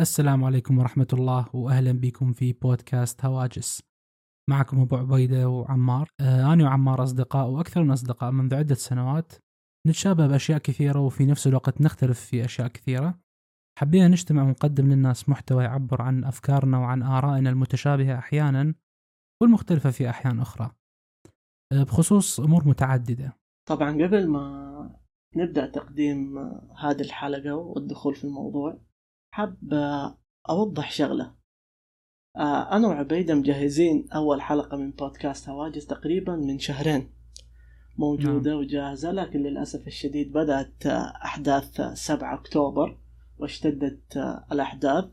[0.00, 3.82] السلام عليكم ورحمة الله وأهلا بكم في بودكاست هواجس.
[4.50, 6.10] معكم أبو عبيدة وعمار.
[6.20, 9.32] آه أنا وعمار أصدقاء وأكثر من أصدقاء منذ عدة سنوات.
[9.86, 13.18] نتشابه بأشياء كثيرة وفي نفس الوقت نختلف في أشياء كثيرة.
[13.78, 18.74] حبينا نجتمع ونقدم للناس محتوى يعبر عن أفكارنا وعن آرائنا المتشابهة أحيانا
[19.42, 20.70] والمختلفة في أحيان أخرى.
[21.72, 23.36] آه بخصوص أمور متعددة.
[23.68, 25.00] طبعا قبل ما
[25.36, 26.38] نبدأ تقديم
[26.78, 28.89] هذه الحلقة والدخول في الموضوع
[29.30, 29.58] حاب
[30.48, 31.34] أوضح شغلة.
[32.36, 37.10] آه، أنا وعبيدة مجهزين أول حلقة من بودكاست هواجس تقريبا من شهرين
[37.98, 38.60] موجودة نعم.
[38.60, 40.86] وجاهزة لكن للأسف الشديد بدأت
[41.24, 42.98] أحداث 7 أكتوبر
[43.38, 44.16] واشتدت
[44.52, 45.04] الأحداث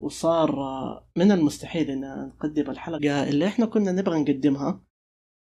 [0.00, 0.52] وصار
[1.16, 4.84] من المستحيل أن نقدم الحلقة اللي إحنا كنا نبغى نقدمها.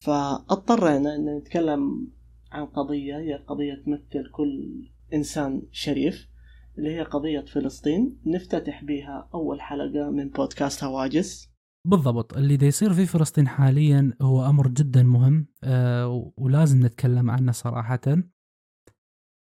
[0.04, 2.12] فاضطرينا أن نتكلم
[2.52, 4.84] عن قضية هي قضية تمثل كل
[5.14, 6.35] إنسان شريف.
[6.78, 8.22] اللي هي قضية فلسطين.
[8.26, 11.50] نفتتح بها أول حلقة من بودكاست هواجس.
[11.88, 12.38] بالضبط.
[12.38, 18.00] اللي دا يصير في فلسطين حاليا هو أمر جدا مهم آه ولازم نتكلم عنه صراحة.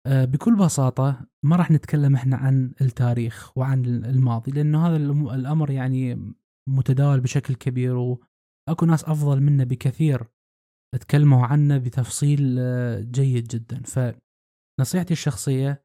[0.06, 4.97] آه بكل بساطة ما راح نتكلم إحنا عن التاريخ وعن الماضي لأنه هذا
[5.34, 6.33] الأمر يعني
[6.69, 10.25] متداول بشكل كبير وأكو ناس أفضل منا بكثير
[11.01, 13.83] تكلموا عنه بتفصيل آه، جيد جدا.
[13.83, 15.81] فنصيحتي الشخصية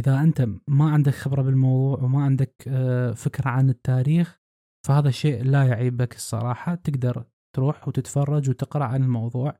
[0.00, 4.40] إذا أنت ما عندك خبرة بالموضوع وما عندك آه، فكرة عن التاريخ
[4.86, 6.74] فهذا الشيء لا يعيبك الصراحة.
[6.74, 7.24] تقدر
[7.56, 9.58] تروح وتتفرج وتقرأ عن الموضوع.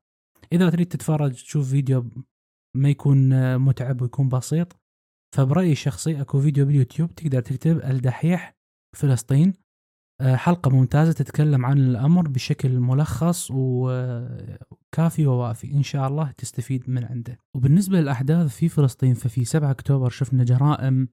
[0.52, 2.10] إذا تريد تتفرج تشوف فيديو
[2.76, 4.76] ما يكون آه، متعب ويكون بسيط
[5.36, 8.56] فبرأيي الشخصي أكو فيديو باليوتيوب تقدر تكتب الدحيح
[8.96, 9.52] فلسطين
[10.22, 15.72] حلقة ممتازة تتكلم عن الأمر بشكل ملخص وكافي ووافي.
[15.72, 17.38] إن شاء الله تستفيد من عنده.
[17.56, 21.08] وبالنسبة للأحداث في فلسطين ففي 7 أكتوبر شفنا جرائم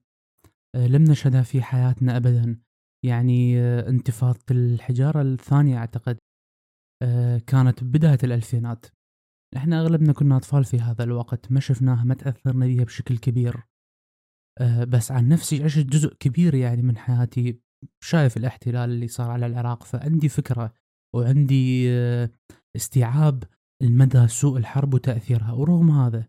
[0.75, 2.61] آه، لم نشهدها في حياتنا أبدا.
[3.05, 6.17] يعني آه، انتفاضة الحجارة الثانية أعتقد
[7.47, 8.85] كانت بداية الألفينات.
[9.57, 13.63] إحنا أغلبنا كنا أطفال في هذا الوقت ما شفناها ما تأثرنا بها بشكل كبير.
[14.87, 17.61] بس عن نفسي عشت جزء كبير يعني من حياتي
[18.03, 20.73] شايف الاحتلال اللي صار على العراق فعندي فكرة
[21.15, 22.29] وعندي آه،
[22.75, 23.43] استيعاب
[23.81, 25.51] المدى سوء الحرب وتأثيرها.
[25.51, 26.27] ورغم هذا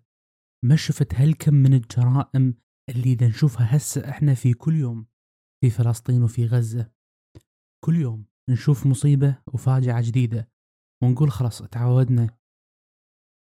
[0.65, 2.55] ما شفت هالكم من الجرائم
[2.89, 5.07] اللي دا نشوفها هسه إحنا في كل يوم
[5.62, 6.93] في فلسطين وفي غزة.
[7.85, 10.51] كل يوم نشوف مصيبة وفاجعة جديدة
[11.03, 12.39] ونقول خلاص تعودنا.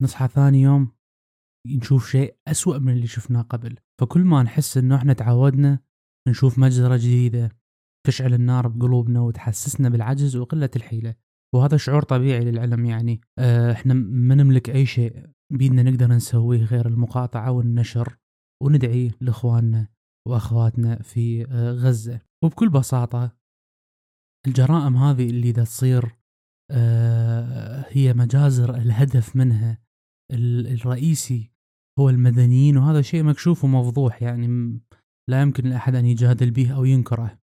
[0.03, 0.93] نصحى ثاني يوم
[1.67, 3.79] نشوف شيء أسوأ من اللي شفناه قبل.
[4.01, 5.79] فكل ما نحس إنه إحنا تعودنا
[6.29, 7.64] نشوف مجزرة جديدة.
[8.07, 11.15] تشعل النار بقلوبنا وتحسسنا بالعجز وقلة الحيلة.
[11.55, 13.21] وهذا شعور طبيعي للعلم يعني.
[13.39, 18.17] آه، إحنا ما نملك أي شيء بيدنا نقدر نسويه غير المقاطعة والنشر
[18.63, 19.89] وندعي لإخواننا
[20.29, 22.21] وأخواتنا في آه، غزة.
[22.45, 23.37] وبكل بساطة
[24.47, 26.17] الجرائم هذه اللي دا تصير
[26.71, 29.79] آه، هي مجازر الهدف منها
[30.33, 31.51] الرئيسي
[31.99, 34.81] هو المدنيين وهذا شيء مكشوف ومفضوح يعني.
[35.31, 37.39] لا يمكن لأحد أن يجادل به أو ينكره.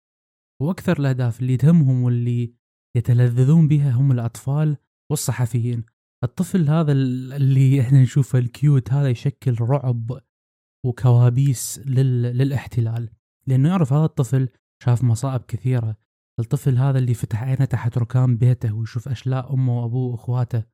[0.62, 2.54] وأكثر الأهداف اللي تهمهم واللي
[2.96, 4.76] يتلذذون بها هم الأطفال
[5.10, 5.84] والصحفيين.
[6.24, 10.20] الطفل هذا اللي إحنا نشوفه الكيوت هذا يشكل رعب
[10.86, 12.22] وكوابيس لل...
[12.22, 13.10] للاحتلال.
[13.46, 14.48] لأنه يعرف هذا الطفل
[14.82, 15.96] شاف مصائب كثيرة.
[16.40, 20.64] الطفل هذا اللي فتح عينه تحت ركام بيته ويشوف أشلاء أمه وأبوه وأخواته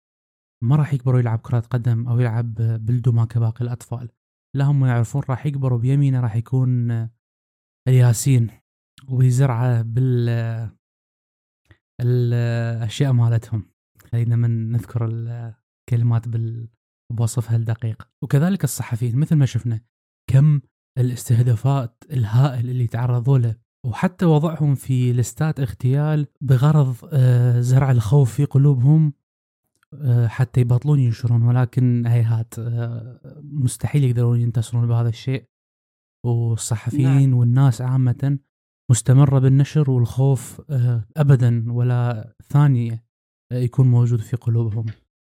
[0.65, 4.09] ما راح يكبروا يلعب كرة قدم أو يلعب بلدوما كباقي الأطفال.
[4.57, 6.91] لا هم يعرفون راح يكبروا بيمينه راح يكون
[7.89, 8.62] الياسين
[9.09, 10.29] ويزرعه بال
[12.01, 13.73] الأشياء مالتهم.
[14.13, 16.69] خلينا من نذكر الكلمات بال
[17.13, 18.09] بوصفها الدقيق.
[18.23, 19.81] وكذلك الصحفيين مثل ما شفنا
[20.31, 20.61] كم
[20.99, 23.57] الاستهدافات الهائل اللي تعرضوا له.
[23.87, 29.13] وحتى وضعهم في لستات اغتيال بغرض آه، زرع الخوف في قلوبهم
[29.95, 31.43] آه، حتى يبطلون ينشرون.
[31.43, 35.45] ولكن هيهات آه، مستحيل يقدرون ينتصرون بهذا الشيء.
[36.25, 37.35] والصحفيين نعم.
[37.39, 38.39] والناس عامة
[38.91, 43.05] مستمرة بالنشر والخوف آه، أبدا ولا ثانية
[43.53, 44.87] آه، يكون موجود في قلوبهم.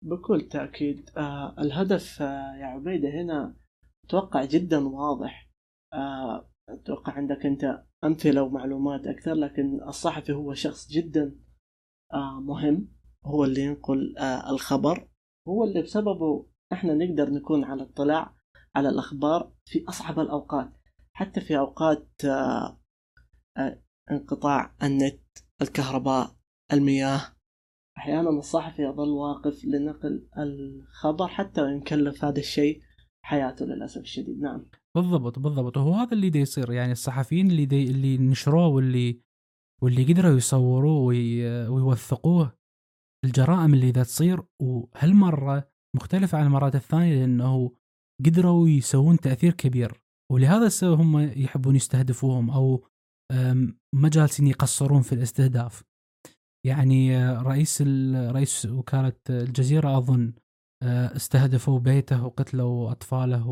[0.04, 2.20] بكل تأكيد آه الهدف
[2.60, 3.56] يا عبيدة هنا
[4.04, 5.50] أتوقع جدا واضح.
[6.70, 11.34] أتوقع عندك أنت أمثلة ومعلومات أكثر لكن الصحفي هو شخص جدا
[12.40, 12.88] مهم.
[13.26, 14.18] هو اللي ينقل
[14.50, 15.08] الخبر.
[15.48, 18.34] هو اللي بسببه إحنا نقدر نكون على اطلاع
[18.76, 20.72] على الأخبار في أصعب الأوقات.
[21.16, 22.08] حتى في أوقات
[24.10, 25.22] انقطاع النت
[25.62, 26.36] الكهرباء
[26.72, 27.20] المياه.
[27.98, 32.80] أحيانا الصحفي يظل واقف لنقل الخبر حتى وإن كلف هذا الشيء
[33.24, 34.40] حياته للأسف الشديد.
[34.40, 34.66] نعم.
[34.96, 35.76] بالضبط بالضبط.
[35.76, 36.72] وهو هذا اللي دا يصير.
[36.72, 39.20] يعني الصحفيين اللي دي اللي نشروه واللي
[39.82, 42.52] واللي قدروا يصوروه وي ويوثقوه
[43.24, 44.42] الجرائم اللي دا تصير.
[44.62, 47.72] وهالمرة مختلفه عن المرات الثانية لأنه
[48.26, 50.00] قدروا يسوون تأثير كبير.
[50.32, 52.86] ولهذا السبب هم يحبون يستهدفوهم أو
[53.94, 55.82] ما جالسين يقصرون في الاستهداف.
[56.66, 57.82] يعني رئيس
[58.16, 60.32] رئيس وكالة الجزيرة أظن
[60.84, 63.48] استهدفوا بيته وقتلوا أطفاله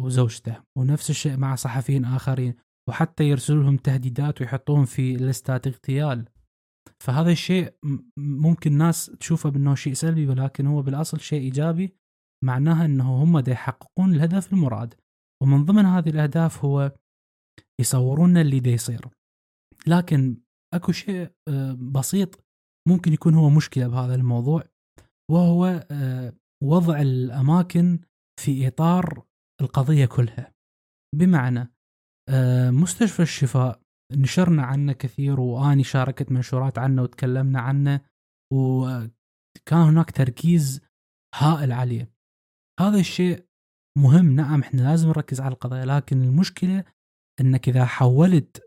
[0.00, 0.56] وزوجته.
[0.78, 2.54] ونفس الشيء مع صحفيين آخرين.
[2.88, 6.28] وحتى يرسلوا لهم تهديدات ويحطوهم في لستات اغتيال.
[7.00, 7.74] فهذا الشيء
[8.18, 11.96] ممكن ناس تشوفه بأنه شيء سلبي ولكن هو بالأصل شيء إيجابي
[12.44, 14.94] معناها أنه هم يحققون الهدف المراد.
[15.42, 16.92] ومن ضمن هذه الأهداف هو
[17.80, 19.08] يصورون اللي دا يصير.
[19.86, 20.36] لكن
[20.74, 22.44] أكو شيء آه، بسيط
[22.88, 24.62] ممكن يكون هو مشكلة بهذا الموضوع
[25.30, 26.32] وهو آه،
[26.64, 28.00] وضع الأماكن
[28.40, 29.22] في إطار
[29.60, 30.52] القضية كلها.
[31.14, 31.72] بمعنى
[32.28, 33.80] آه، مستشفى الشفاء
[34.12, 38.00] نشرنا عنه كثير وآني شاركت منشورات عنه وتكلمنا عنه
[38.52, 40.80] وكان هناك تركيز
[41.34, 42.10] هائل عليه.
[42.80, 43.46] هذا الشيء
[43.98, 46.84] مهم نعم إحنا لازم نركز على القضايا لكن المشكلة
[47.40, 48.62] إنك إذا حولت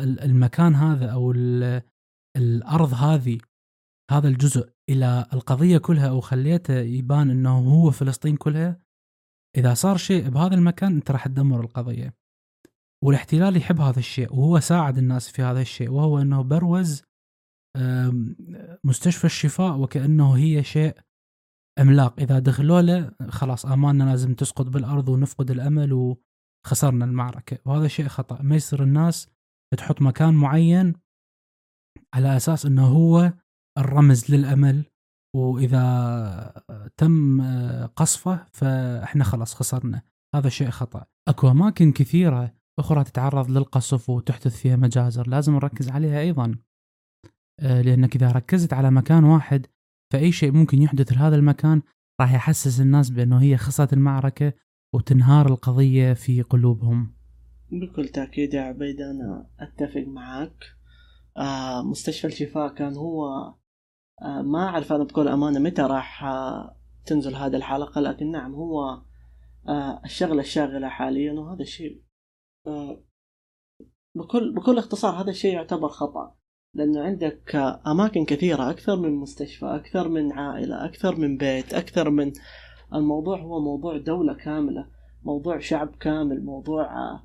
[0.00, 1.32] المكان هذا أو
[2.36, 3.38] الأرض هذه
[4.10, 8.82] هذا الجزء إلى القضية كلها أو خليته يبان إنه هو فلسطين كلها
[9.56, 12.14] إذا صار شيء بهذا المكان أنت راح تدمر القضية.
[13.04, 17.02] والاحتلال يحب هذا الشيء وهو ساعد الناس في هذا الشيء وهو إنه بروز
[18.84, 20.98] مستشفى الشفاء وكأنه هي شيء
[21.78, 26.16] عملاق إذا دخلوا له خلاص آماننا لازم تسقط بالأرض ونفقد الأمل
[26.66, 27.58] وخسرنا المعركة.
[27.64, 28.42] وهذا شيء خطأ.
[28.42, 29.28] ما يصير الناس
[29.76, 30.94] تحط مكان معين
[32.14, 33.32] على أساس إنه هو
[33.78, 34.84] الرمز للأمل.
[35.36, 36.64] وإذا
[36.96, 37.42] تم
[37.86, 40.02] قصفه فإحنا خلاص خسرنا.
[40.34, 41.06] هذا شيء خطأ.
[41.28, 45.28] أكو أماكن كثيرة أخرى تتعرض للقصف وتحدث فيها مجازر.
[45.28, 46.58] لازم نركز عليها أيضا.
[47.60, 49.66] آه، لأنك إذا ركزت على مكان واحد
[50.12, 51.82] فأي شيء ممكن يحدث لهذا المكان
[52.20, 54.52] راح يحسس الناس بأنه هي خسرت المعركة
[54.92, 57.14] وتنهار القضية في قلوبهم.
[57.72, 60.64] بكل تأكيد يا عبيد أنا أتفق معك.
[61.36, 63.26] آه مستشفى الشفاء كان هو
[64.22, 66.76] آه ما أعرف أنا بكل أمانة متى راح آه
[67.06, 69.02] تنزل هذه الحلقة لكن نعم هو
[70.04, 72.02] الشغلة الشاغلة حاليا وهذا الشيء
[74.16, 76.36] بكل بكل اختصار هذا الشيء يعتبر خطأ.
[76.74, 77.56] لأنه عندك
[77.86, 82.32] أماكن كثيرة أكثر من مستشفى أكثر من عائلة أكثر من بيت أكثر من
[82.94, 84.86] الموضوع هو موضوع دولة كاملة
[85.24, 87.22] موضوع شعب كامل موضوع آه،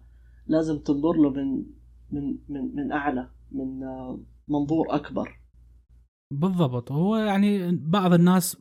[0.48, 1.66] لازم تنظر له من
[2.12, 3.80] من من من أعلى من
[4.48, 5.40] منظور أكبر.
[6.34, 6.92] بالضبط.
[6.92, 8.58] هو يعني بعض الناس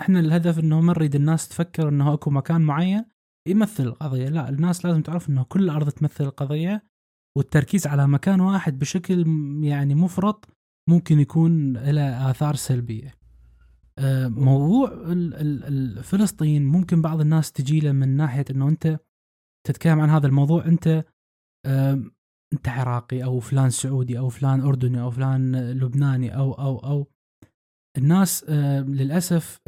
[0.00, 3.04] إحنا الهدف إنه ما نريد الناس تفكر إنه أكو مكان معين
[3.48, 4.28] يمثل القضية.
[4.28, 6.82] لا الناس لازم تعرف إنه كل أرض تمثل القضية
[7.36, 9.24] والتركيز على مكان واحد بشكل
[9.62, 10.48] يعني مفرط
[10.88, 13.08] ممكن يكون له آثار سلبية.
[13.08, 13.23] آه،
[14.28, 14.88] موضوع
[16.02, 19.00] فلسطين ممكن بعض الناس تجي له من ناحية إنه أنت
[19.66, 21.04] تتكلم عن هذا الموضوع أنت
[22.52, 27.10] أنت عراقي أو فلان سعودي أو فلان أردني أو فلان لبناني أو أو أو.
[27.98, 28.44] الناس
[28.88, 29.60] للأسف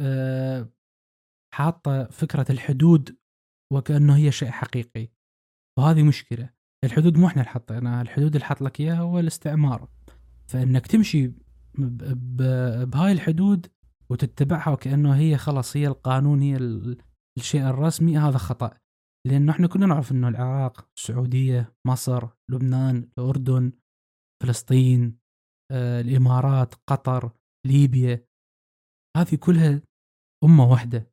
[1.53, 3.17] حاطة فكرة الحدود
[3.73, 5.09] وكأنه هي شيء حقيقي
[5.79, 6.49] وهذه مشكلة.
[6.83, 9.89] الحدود مو إحنا اللي حطيناها الحدود اللي حط لك إياها هو الاستعمار.
[10.47, 11.31] فإنك تمشي
[11.77, 13.67] بهاي الحدود
[14.11, 16.57] وتتبعها وكأنه هي خلاص هي القانون هي
[17.37, 18.77] الشيء الرسمي هذا خطأ.
[19.27, 23.71] لأنه إحنا كلنا نعرف إنه العراق السعودية مصر لبنان الأردن
[24.43, 25.19] فلسطين
[25.71, 27.31] آه، الإمارات قطر
[27.65, 28.27] ليبيا.
[29.17, 29.81] هذه كلها
[30.43, 31.11] أمة واحدة.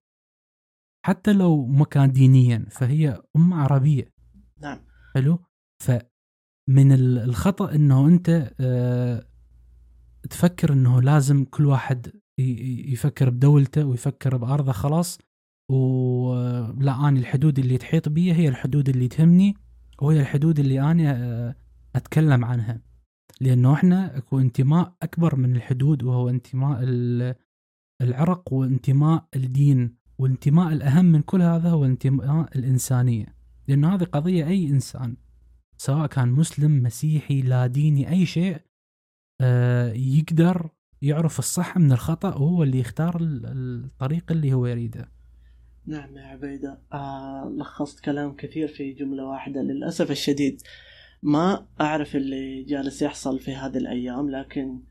[1.06, 4.14] حتى لو ما كان دينيا فهي أمة عربية.
[4.58, 4.86] نعم.
[5.14, 5.44] حلو؟
[5.82, 9.28] فمن الخطأ إنه أنت آه،
[10.30, 15.18] تفكر إنه لازم كل واحد يفكر بدولته ويفكر بأرضه خلاص.
[15.68, 19.54] ولا أنا الحدود اللي تحيط بي هي الحدود اللي تهمني
[20.02, 21.54] وهي الحدود اللي أنا آه،
[21.96, 22.80] أتكلم عنها.
[23.40, 26.78] لأنه إحنا أكو انتماء أكبر من الحدود وهو انتماء
[28.02, 33.34] العرق وانتماء الدين والانتماء الأهم من كل هذا هو انتماء الإنسانية.
[33.68, 35.16] لأنه هذه قضية أي إنسان
[35.76, 38.60] سواء كان مسلم مسيحي لا ديني أي شيء
[39.40, 40.70] آه، يقدر
[41.04, 45.08] يعرف الصح من الخطأ وهو اللي يختار الطريق اللي هو يريده.
[45.86, 46.82] نعم يا عبيدة.
[46.92, 49.62] آه لخصت كلام كثير في جملة واحدة.
[49.62, 50.62] للأسف الشديد
[51.22, 54.82] ما أعرف اللي جالس يحصل في هذه الأيام لكن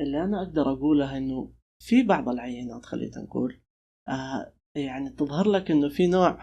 [0.00, 3.60] اللي أنا أقدر أقوله إنه في بعض العينات خلينا نقول
[4.08, 6.38] آه يعني تظهر لك إنه في نوع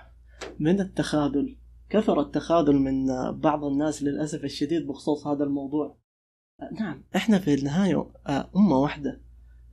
[0.60, 1.58] من التخاذل
[1.90, 3.06] كثر التخاذل من
[3.40, 6.03] بعض الناس للأسف الشديد بخصوص هذا الموضوع.
[6.80, 7.04] نعم.
[7.16, 8.06] إحنا في النهاية
[8.56, 9.22] أمة واحدة.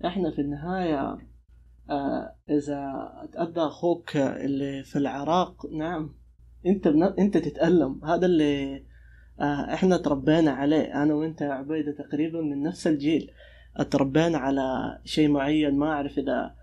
[0.05, 1.19] إحنا في النهاية
[2.51, 2.93] إذا
[3.33, 6.15] تأذى أخوك اللي في العراق نعم.
[6.67, 7.03] أنت بن...
[7.03, 8.05] أنت تتألم.
[8.05, 8.83] هذا اللي
[9.75, 11.03] إحنا تربينا عليه.
[11.03, 13.31] أنا وأنت يا عبيدة تقريبا من نفس الجيل.
[13.91, 15.79] تربينا على شيء معين.
[15.79, 16.55] ما أعرف إذا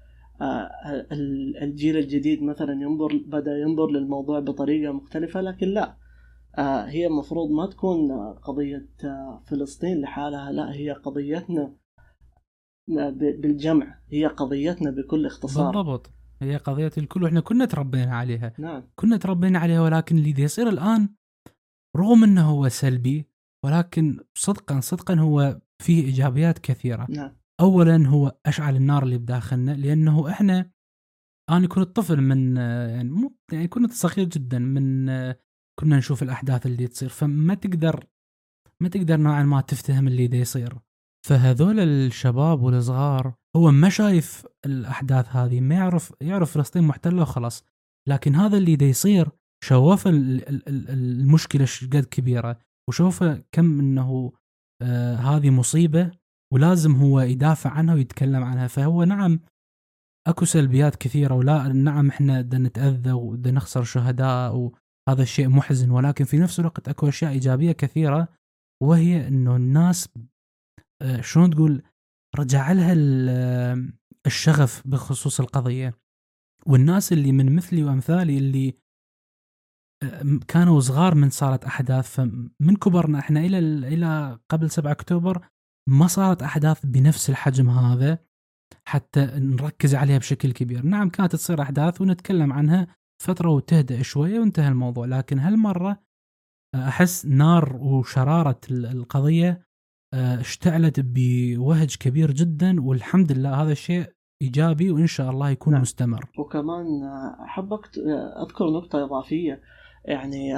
[1.62, 6.07] الجيل الجديد مثلا ينظر بدأ ينظر للموضوع بطريقة مختلفة لكن لا.
[6.60, 8.90] هي المفروض ما تكون قضية
[9.46, 11.76] فلسطين لحالها لا هي قضيتنا
[13.20, 15.72] بالجمع هي قضيتنا بكل اختصار.
[15.72, 16.12] بالضبط.
[16.42, 18.54] هي قضية الكل وإحنا كنا تربينا عليها.
[18.60, 18.84] نعم.
[18.96, 21.10] كنا تربينا عليها ولكن اللي يصير الآن
[21.98, 23.30] رغم إنه هو سلبي
[23.66, 27.08] ولكن صدقا صدقا هو فيه إيجابيات كثيرة.
[27.10, 27.38] نعم.
[27.60, 30.72] اولا هو أشعل النار اللي بداخلنا لأنه إحنا
[31.50, 35.10] أنا كنت طفل من يعني مو يعني كنت صغير جدا من
[35.80, 38.06] كنا نشوف الأحداث اللي تصير فما تقدر
[38.82, 40.78] ما تقدر نوعا ما تفتهم اللي دا يصير.
[41.28, 47.64] فهذول الشباب والصغار هو ما شايف الأحداث هذه ما يعرف يعرف فلسطين محتلة وخلاص.
[48.08, 49.30] لكن هذا اللي دا يصير
[49.64, 54.32] شوف المشكلة قد كبيرة وشوف كم إنه
[54.82, 56.12] آه هذه مصيبة
[56.54, 58.68] ولازم هو يدافع عنها ويتكلم عنها.
[58.68, 59.40] فهو نعم
[60.28, 64.72] أكو سلبيات كثيرة ولا نعم إحنا بدنا نتأذى وبدنا نخسر شهداء
[65.08, 68.28] وهذا الشيء محزن ولكن في نفس الوقت أكو أشياء إيجابية كثيرة
[68.84, 70.10] وهي إنه الناس
[71.02, 71.84] آه شلون تقول
[72.36, 72.94] رجع لها
[74.28, 75.94] الشغف بخصوص القضية.
[76.66, 78.78] والناس اللي من مثلي وأمثالي اللي
[80.48, 85.48] كانوا صغار من صارت أحداث فمن كبرنا إحنا إلى إلى قبل 7 أكتوبر
[85.90, 88.20] ما صارت أحداث بنفس الحجم هذا
[88.88, 90.86] حتى نركز عليها بشكل كبير.
[90.86, 92.88] نعم كانت تصير أحداث ونتكلم عنها
[93.22, 96.00] فترة وتهدأ شوية وانتهى الموضوع لكن هالمرة
[96.76, 99.68] أحس نار وشرارة القضية
[100.14, 104.06] اشتعلت بوهج كبير جدا والحمد لله هذا الشيء
[104.42, 105.82] إيجابي وإن شاء الله يكون نعم.
[105.82, 106.86] مستمر وكمان
[107.46, 107.74] احب
[108.44, 109.62] أذكر نقطة إضافية
[110.06, 110.54] يعني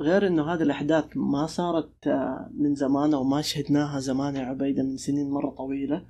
[0.00, 2.08] غير إنه هذه الأحداث ما صارت
[2.54, 6.06] من زمان أو ما شهدناها زمان يا عبيدة من سنين مرة طويلة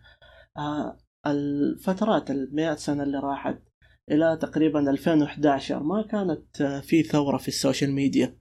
[1.26, 3.67] الفترات المئة سنة اللي راحت
[4.10, 8.38] إلى تقريبا 2011 ما كانت في ثورة في ال social media.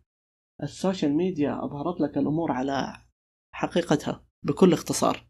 [0.64, 3.04] ال social media أظهرت لك الأمور على
[3.56, 5.28] حقيقتها بكل اختصار.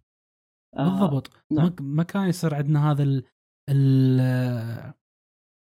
[0.78, 1.32] بالضبط.
[1.52, 1.76] نعم.
[1.82, 3.24] ما كان يصير عندنا هذا ال
[3.70, 4.94] ال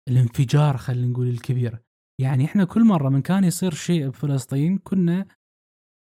[0.09, 1.83] الانفجار خلينا نقول الكبير.
[2.21, 5.27] يعني إحنا كل مرة من كان يصير شيء بفلسطين كنا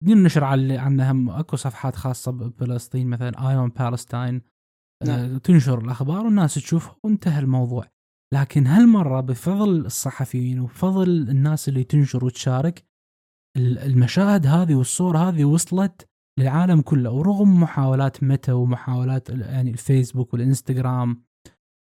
[0.04, 4.42] ننشر عنها أكو صفحات خاصة بفلسطين مثلا Eye on Palestine
[5.06, 5.38] نعم.
[5.38, 7.84] تنشر الأخبار والناس تشوفها وانتهى الموضوع.
[8.34, 12.84] لكن هالمرة بفضل الصحفيين وبفضل الناس اللي تنشر وتشارك
[13.56, 16.08] المشاهد هذه والصور هذه وصلت
[16.38, 21.22] للعالم كله ورغم محاولات متى ومحاولات يعني الفيسبوك والإنستغرام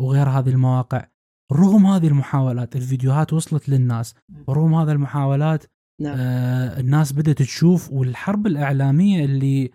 [0.02, 1.08] وغير هذه المواقع
[1.52, 4.16] رغم هذه المحاولات الفيديوهات وصلت للناس
[4.48, 5.66] ورغم هذه المحاولات
[6.02, 6.16] نعم.
[6.20, 9.72] آه الناس بدأت تشوف والحرب الإعلامية اللي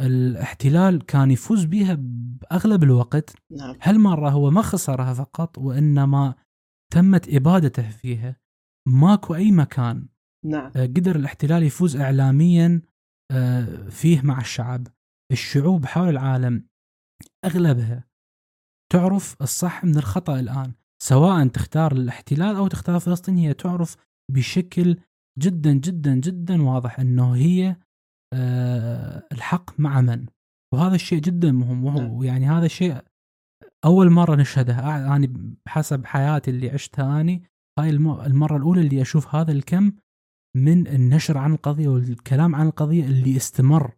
[0.00, 3.34] الاحتلال كان يفوز بها بأغلب الوقت.
[3.50, 3.76] نعم.
[3.82, 6.34] هالمرة هو ما خسرها فقط وإنما
[6.92, 8.36] تمت إبادته فيها.
[8.88, 10.08] ماكو أي مكان.
[10.44, 10.72] نعم.
[10.76, 12.82] آه قدر الاحتلال يفوز إعلاميا
[13.30, 14.86] آه فيه مع الشعب.
[15.32, 16.66] الشعوب حول العالم
[17.44, 18.04] أغلبها.
[18.92, 20.72] تعرف الصح من الخطأ الآن.
[21.02, 23.96] سواء تختار الاحتلال أو تختار فلسطين هي تعرف
[24.32, 24.96] بشكل
[25.38, 27.76] جدا جدا جدا واضح إنه هي
[29.32, 30.26] الحق مع من؟
[30.74, 32.22] وهذا الشيء جدا مهم وهو نعم.
[32.22, 33.02] يعني هذا الشيء
[33.84, 34.96] أول مرة نشهده.
[35.16, 35.28] أنا
[35.66, 37.42] بحسب حياتي اللي عشتها أني
[37.78, 39.92] هاي المرة الأولى اللي أشوف هذا الكم
[40.56, 43.92] من النشر عن القضية والكلام عن القضية اللي استمر.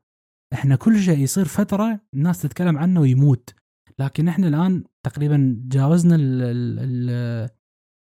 [0.53, 3.55] إحنا كل شيء يصير فترة الناس تتكلم عنه ويموت.
[3.99, 6.43] لكن إحنا الآن تقريبا جاوزنا ال
[6.79, 7.51] ال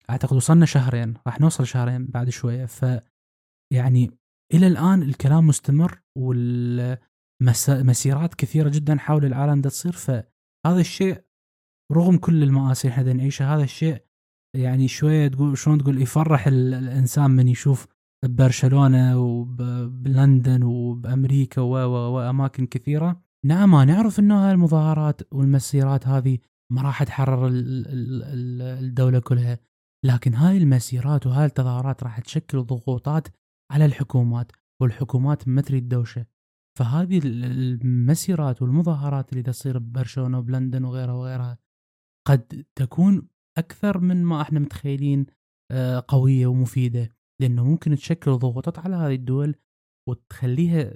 [0.09, 2.65] أعتقد وصلنا شهرين راح نوصل شهرين بعد شوية.
[2.65, 2.85] ف
[3.73, 4.11] يعني
[4.53, 6.01] إلى الآن الكلام مستمر
[7.41, 11.23] والمسيرات كثيرة جدا حول العالم ده تصير فهذا الشيء
[11.91, 14.05] رغم كل المآسي اللي إحنا نعيشها هذا الشيء
[14.55, 17.87] يعني شوية تقول شلون تقول يفرح الإنسان من يشوف
[18.25, 23.21] ببرشلونة وبلندن وبأمريكا وأماكن كثيرة.
[23.45, 26.37] نعم نعرف إنه المظاهرات والمسيرات هذه
[26.71, 29.59] ما راح تحرر الدولة كلها
[30.05, 33.27] لكن هاي المسيرات وهاي التظاهرات راح تشكل ضغوطات
[33.71, 36.25] على الحكومات والحكومات ما تريد دوشة.
[36.79, 41.57] فهذه المسيرات والمظاهرات اللي تصير ببرشلونة وبلندن وغيرها وغيرها
[42.27, 45.25] قد تكون أكثر من ما إحنا متخيلين
[45.71, 47.09] آه، قوية ومفيدة.
[47.41, 49.55] لأنه ممكن تشكل ضغوطات على هذه الدول
[50.09, 50.93] وتخليها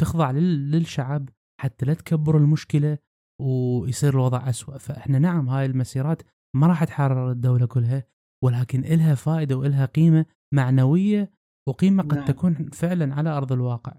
[0.00, 1.28] تخضع لل- للشعب
[1.60, 2.98] حتى لا تكبر المشكلة
[3.42, 4.78] ويصير الوضع أسوأ.
[4.78, 6.22] فإحنا نعم هاي المسيرات
[6.56, 8.04] ما راح تحرر الدولة كلها
[8.44, 11.30] ولكن إلها فائدة وإلها قيمة معنوية
[11.66, 12.24] وقيمة قد نعم.
[12.24, 13.92] تكون فعلا على أرض الواقع.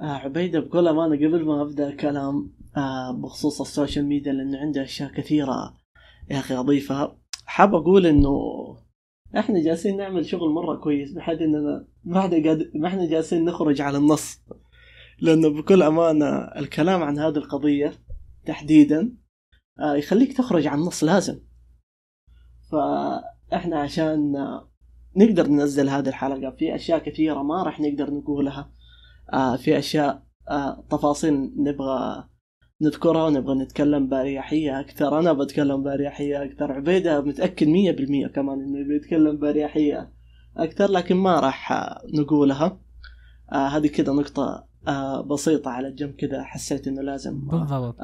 [0.00, 4.82] آه عبيدة بكل أمانة قبل ما أبدأ الكلام آه بخصوص ال social media لأنه عنده
[4.82, 5.74] أشياء كثيرة
[6.30, 7.18] يا أخي أضيفها.
[7.46, 8.30] حاب أقول إنه
[9.38, 12.70] إحنا جالسين نعمل شغل مرة كويس بحيث إننا ما إحنا قاد...
[12.74, 14.40] ما إحنا جالسين نخرج على النص.
[15.20, 17.92] لأنه بكل أمانة الكلام عن هذه القضية
[18.46, 19.16] تحديدا
[19.80, 21.40] آه يخليك تخرج عن النص لازم.
[22.72, 24.32] فإحنا عشان
[25.18, 26.50] نقدر ننزل هذه الحلقة.
[26.50, 28.70] في أشياء كثيرة ما راح نقدر نقولها.
[29.32, 32.24] آه في أشياء آه تفاصيل نبغى
[32.82, 35.18] نذكرها ونبغى نتكلم بأريحية أكثر.
[35.18, 36.72] أنا بتكلم بأريحية أكثر.
[36.72, 40.12] عبيدة متأكد مية بالمية كمان إنه بيتكلم بأريحية
[40.56, 42.80] أكثر لكن ما راح آه، نقولها.
[43.52, 47.96] آه هذه كذا نقطة آه بسيطة على الجنب كذا حسيت إنه لازم بالضبط.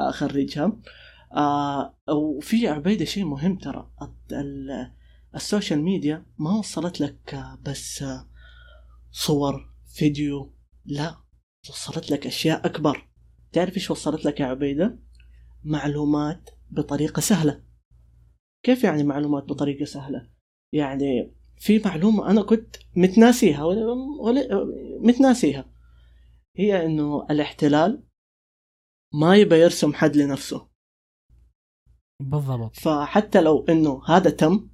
[1.36, 3.90] آه وفي عبيدة شيء مهم ترى.
[5.34, 8.04] ال social media ما وصلت لك بس
[9.10, 11.16] صور فيديو لا
[11.68, 13.08] وصلت لك أشياء أكبر.
[13.52, 14.98] تعرف إيش وصلت لك يا عبيدة؟
[15.64, 17.64] معلومات بطريقة سهلة.
[18.62, 20.30] كيف يعني معلومات بطريقة سهلة؟
[20.72, 24.44] يعني في معلومة أنا كنت متناسيها ولا
[25.00, 25.74] متناسيها.
[26.56, 28.02] هي إنه الاحتلال
[29.14, 30.68] ما يبى يرسم حد لنفسه.
[32.20, 32.76] بالضبط.
[32.76, 34.73] فحتى لو إنه هذا تم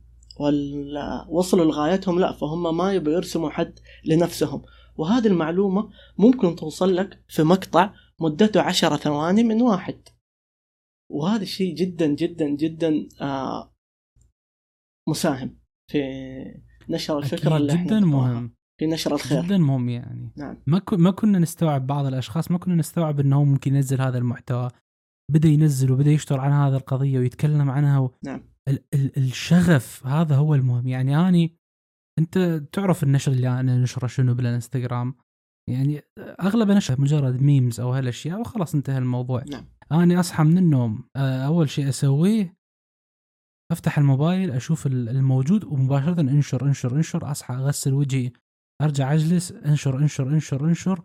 [1.29, 4.63] وصلوا لغايتهم لا فهم ما يبغوا يرسموا حد لنفسهم.
[4.97, 10.09] وهذه المعلومة ممكن توصل لك في مقطع مدته عشرة ثواني من واحد.
[11.11, 13.75] وهذا الشيء جدا جدا جدا آه
[15.09, 15.59] مساهم
[15.91, 15.99] في
[16.89, 18.33] نشر الفكرة اللي إحنا جدا نبغاها.
[18.33, 18.55] مهم.
[18.81, 19.43] في نشر الخير.
[19.43, 20.33] جدا مهم يعني.
[20.37, 20.63] نعم.
[20.67, 24.69] ما ما كنا نستوعب بعض الأشخاص ما كنا نستوعب إنه ممكن ينزل هذا المحتوى.
[25.31, 28.15] بدأ ينزل وبدأ يشتغل عن هذه القضية ويتكلم عنها و...
[28.23, 28.50] نعم.
[28.69, 30.89] ال- ال- الشغف هذا هو المهم.
[30.89, 31.57] يعني أني
[32.19, 32.39] أنت
[32.73, 35.15] تعرف النشر اللي أنا نشره شنو بالإنستغرام.
[35.71, 39.45] يعني أغلب نشر مجرد ميمز أو هالأشياء وخلاص انتهى الموضوع.
[39.51, 39.65] نعم.
[39.93, 42.57] أنا أصحى من النوم أول شيء أسويه
[43.73, 48.33] أفتح الموبايل أشوف ال- الموجود ومباشرة أنشر أنشر أنشر أصحى أغسل وجهي
[48.83, 51.03] أرجع أجلس أنشر أنشر أنشر أنشر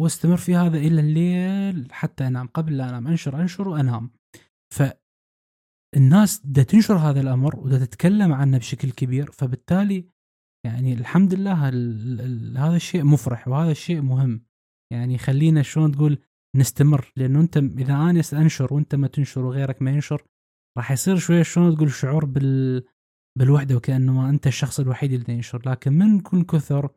[0.00, 4.10] وأستمر في هذا إلى الليل حتى أنام قبل لا أنام أنشر أنشر وأنام.
[5.94, 10.08] فالناس دا تنشر هذا الأمر ودا تتكلم عنه بشكل كبير فبالتالي
[10.66, 11.68] يعني الحمد لله
[12.66, 14.44] هذا الشيء مفرح وهذا الشيء مهم.
[14.92, 16.18] يعني خلينا شلون تقول
[16.56, 20.24] نستمر لأنه أنت إذا أنا أنشر وأنت ما تنشر وغيرك ما ينشر
[20.78, 22.82] راح يصير شوية شلون تقول شعور بال
[23.38, 25.70] بالوحدة وكأنه ما أنت الشخص الوحيد اللي ينشر.
[25.70, 26.90] لكن من نكون كثر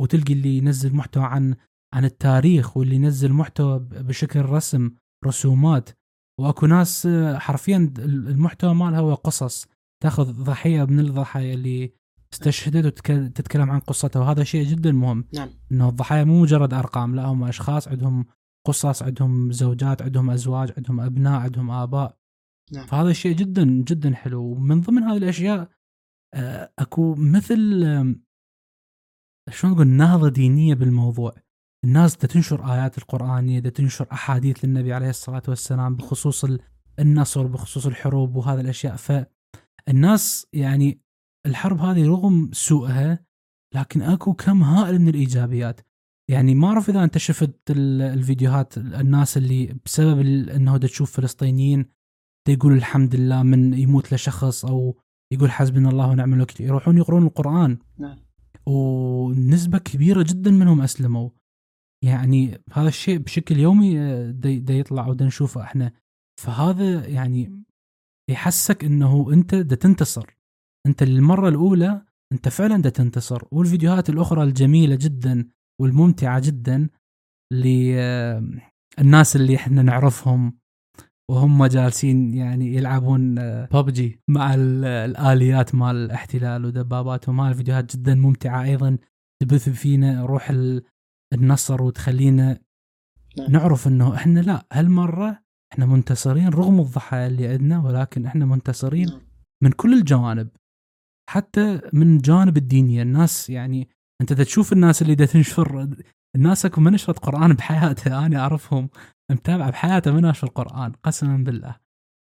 [0.00, 1.54] وتلقي اللي ينزل محتوى عن
[1.94, 4.90] عن التاريخ واللي ينزل محتوى بشكل رسم
[5.26, 5.90] رسومات
[6.38, 9.66] واكو ناس آه، حرفيا المحتوى مالها هو قصص.
[10.02, 11.92] تاخذ ضحية من الضحايا اللي
[12.32, 15.24] استشهدت وتتكلم عن قصتها وهذا شيء جدا مهم.
[15.34, 15.48] نعم.
[15.72, 18.26] إنه الضحايا مو مجرد أرقام لا هم أشخاص عندهم
[18.66, 22.18] قصص عندهم زوجات عندهم أزواج عندهم أبناء عندهم آباء.
[22.72, 22.86] نعم.
[22.86, 24.42] فهذا الشيء جدا جدا حلو.
[24.42, 25.68] ومن ضمن هذه الأشياء
[26.34, 27.80] آه، أكو مثل
[29.50, 31.34] شلون نقول نهضة دينية بالموضوع.
[31.84, 36.60] الناس دا تنشر آيات القرانيه دا تنشر أحاديث للنبي عليه الصلاة والسلام بخصوص ال-
[36.98, 38.96] النصر بخصوص الحروب وهذه الأشياء.
[38.96, 41.00] فالناس يعني
[41.46, 43.24] الحرب هذه رغم سوءها
[43.74, 45.80] لكن أكو كم هائل من الإيجابيات.
[46.30, 51.86] يعني ما أعرف إذا أنت شفت ال- الفيديوهات الناس اللي بسبب إنه دا تشوف فلسطينيين
[52.48, 54.96] يقول الحمد لله من يموت له شخص أو
[55.32, 57.78] يقول حسبنا الله ونعم الوكيل يروحون يقرون القرآن.
[57.98, 58.18] نعم.
[58.66, 61.30] ونسبة كبيرة جدا منهم أسلموا.
[62.04, 65.92] يعني هذا الشيء بشكل يومي آه، دا دا يطلع ودا نشوفه إحنا.
[66.40, 67.62] فهذا يعني
[68.30, 70.36] يحسك إنه أنت دا تنتصر.
[70.86, 73.42] أنت للمرة الأولى أنت فعلا دا تنتصر.
[73.52, 75.48] والفيديوهات الأخرى الجميلة جدا
[75.80, 76.88] والممتعة جدا
[77.52, 80.58] للناس اللي إحنا نعرفهم
[81.30, 83.34] وهم جالسين يعني يلعبون
[83.66, 88.98] ببجي مع ال- الآليات مال الاحتلال ودباباتهم هاي الفيديوهات جدا ممتعة أيضا
[89.42, 90.50] تبث فينا روح
[91.32, 92.58] النصر وتخلينا
[93.38, 93.50] نعم.
[93.50, 99.20] نعرف إنه إحنا لا هالمرة إحنا منتصرين رغم الضحايا اللي عندنا ولكن إحنا منتصرين نعم.
[99.62, 100.48] من كل الجوانب
[101.30, 103.88] حتى من جانب الدينية الناس يعني
[104.20, 105.88] أنت تشوف الناس اللي دا تنشر
[106.36, 108.88] الناس أكو ما نشرت قرآن بحياته أنا أعرفهم
[109.30, 111.76] متابع بحياته ما ناشر القرآن قسما بالله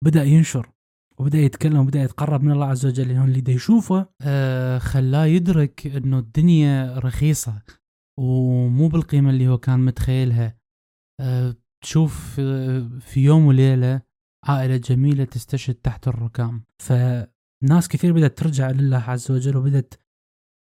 [0.06, 0.70] بدأ ينشر
[1.18, 5.88] وبدأ يتكلم وبدأ يتقرب من الله عز وجل لأنه اللي دا يشوفه آه خلاه يدرك
[5.88, 7.62] إنه الدنيا رخيصة
[8.20, 10.58] ومو بالقيمة اللي هو كان متخيلها
[11.22, 14.02] آه تشوف آه، في يوم وليلة
[14.46, 20.00] عائلة جميلة تستشهد تحت الركام فناس كثير بدأت ترجع لله عز وجل وبدت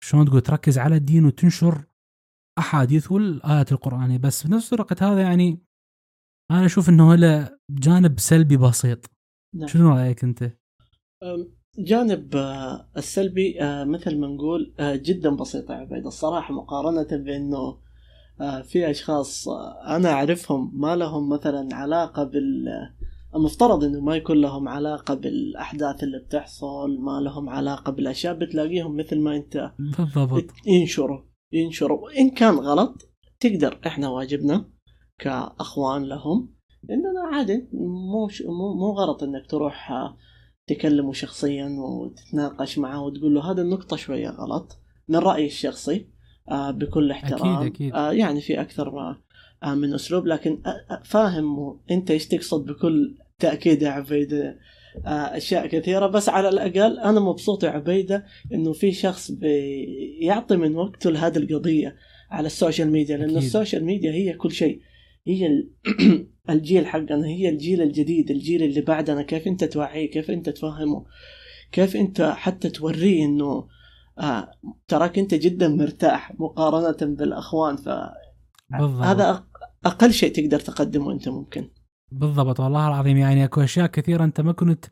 [0.04, 1.86] شلون تقول تركز على الدين وتنشر
[2.58, 5.58] أحاديث والآيات القرآنية بس بنفس الوقت هذا يعني
[6.50, 9.10] أنا أشوف إنه له جانب سلبي بسيط
[9.56, 9.68] نعم.
[9.68, 10.58] شنو رأيك أنت؟
[11.78, 16.06] جانب آه، السلبي آه، مثل ما نقول آه، جدا بسيط يا عبيد.
[16.06, 17.90] الصراحة مقارنة بأنه
[18.62, 19.48] في أشخاص
[19.86, 22.68] أنا أعرفهم ما لهم مثلا علاقة بال
[23.34, 29.18] المفترض إنه ما يكون لهم علاقة بالأحداث اللي بتحصل ما لهم علاقة بالأشياء بتلاقيهم مثل
[29.20, 30.44] ما أنت بالضبط.
[30.66, 31.20] ينشروا
[31.52, 31.98] ينشروا.
[32.04, 33.08] وإن كان غلط
[33.40, 34.64] تقدر إحنا واجبنا
[35.18, 36.54] كأخوان لهم
[36.90, 38.28] إننا عادي مو
[38.74, 39.92] مو غلط إنك تروح
[40.74, 44.78] تكلمه شخصيا وتتناقش معه وتقول له هذه النقطة شوية غلط
[45.08, 46.06] من رأيي الشخصي
[46.50, 47.94] آه، بكل احترام أكيد- أكيد.
[47.94, 49.16] آه، يعني في أكثر ما
[49.64, 50.62] آه، من أسلوب لكن
[51.04, 54.58] فاهم أنت إيش تقصد بكل تأكيد يا عبيدة
[55.06, 60.76] آه، أشياء كثيرة بس على الأقل أنا مبسوط يا عبيدة إنه في شخص بيعطي من
[60.76, 61.96] وقته لهذه القضية
[62.30, 63.36] على ال social media لأن أكيد.
[63.42, 64.80] ال social media هي كل شيء
[65.26, 65.70] هي ال-
[66.50, 69.22] الجيل حقنا هي الجيل الجديد الجيل اللي بعدنا.
[69.22, 71.04] كيف انت توعيه؟ كيف انت تفهمه؟
[71.72, 73.68] كيف انت حتى توريه انه
[74.18, 74.50] آه
[74.88, 77.76] تراك انت جدا مرتاح مقارنة بالأخوان؟
[78.70, 79.20] بالضبط.
[79.20, 79.42] أق-
[79.86, 81.68] أقل شيء تقدر تقدمه أنت ممكن.
[82.12, 83.16] بالضبط والله العظيم.
[83.16, 84.84] يعني أكو أشياء كثيرة أنت ما كنت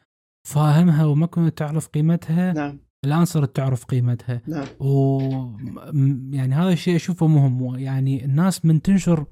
[0.46, 2.80] فاهمها وما كنت تعرف قيمتها نعم.
[3.04, 4.42] الآن صرت تعرف قيمتها.
[4.46, 4.66] نعم.
[4.80, 5.18] و
[6.36, 7.78] يعني هذا الشيء أشوفه مهم.
[7.78, 9.26] يعني الناس من تنشر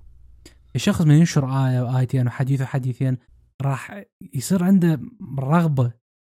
[0.77, 3.19] الشخص من ينشر آية أو آيتين وحديث وحديثين
[3.63, 5.01] راح يصير عنده
[5.39, 5.93] رغبة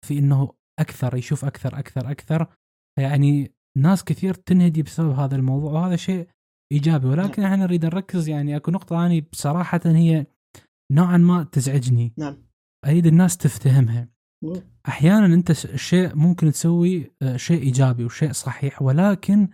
[0.07, 2.47] في إنه أكثر يشوف أكثر أكثر أكثر.
[2.99, 6.27] يعني ناس كثير تنهدي بسبب هذا الموضوع وهذا شيء
[6.73, 7.07] إيجابي.
[7.07, 10.25] ولكن إحنا نريد نركز يعني أكو نقطة أنا بصراحة هي
[10.91, 12.13] نوعا ما تزعجني.
[12.17, 12.37] نعم.
[12.85, 14.09] أريد الناس تفتهمها.
[15.33, 19.47] أنت ش- شيء ممكن تسوي آه، شيء إيجابي وشيء صحيح ولكن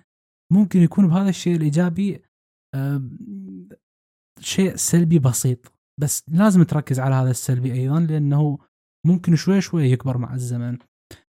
[0.54, 2.21] ممكن يكون بهذا الشيء الإيجابي
[2.76, 3.02] آه،
[4.39, 5.74] شيء سلبي بسيط.
[6.02, 8.58] بس لازم تركز على هذا السلبي أيضا لأنه
[9.08, 10.78] ممكن شوي شوي يكبر مع الزمن.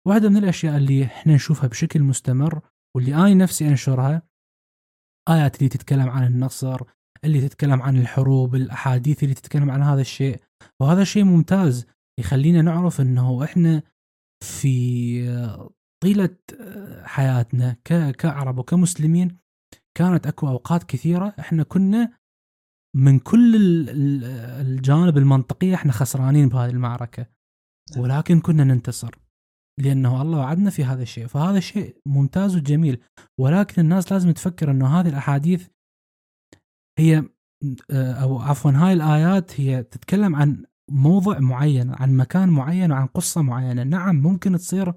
[0.07, 2.61] واحدة من الأشياء اللي إحنا نشوفها بشكل مستمر
[2.95, 4.21] واللي أنا نفسي أنشرها
[5.29, 6.81] آيات اللي تتكلم عن النصر
[7.25, 10.41] اللي تتكلم عن الحروب الأحاديث اللي تتكلم عن هذا الشيء.
[10.81, 11.85] وهذا شيء ممتاز
[12.19, 13.83] يخلينا نعرف إنه إحنا
[14.43, 15.63] في
[16.03, 16.37] طيلة
[17.03, 17.77] حياتنا
[18.17, 19.37] كعرب وكمسلمين
[19.97, 22.11] كانت أكو أوقات كثيرة إحنا كنا
[22.95, 24.23] من كل ال- ال-
[24.67, 27.25] الجوانب المنطقيه إحنا خسرانين بهذه المعركة.
[27.97, 29.15] ولكن كنا ننتصر
[29.79, 31.27] لأنه الله وعدنا في هذا الشيء.
[31.27, 33.01] فهذا شيء ممتاز وجميل.
[33.39, 35.67] ولكن الناس لازم تفكر إنه هذه الأحاديث
[36.99, 37.23] هي
[37.91, 43.83] أو عفوا هاي الآيات هي تتكلم عن موضع معين عن مكان معين وعن قصة معينة.
[43.83, 44.93] نعم ممكن تصير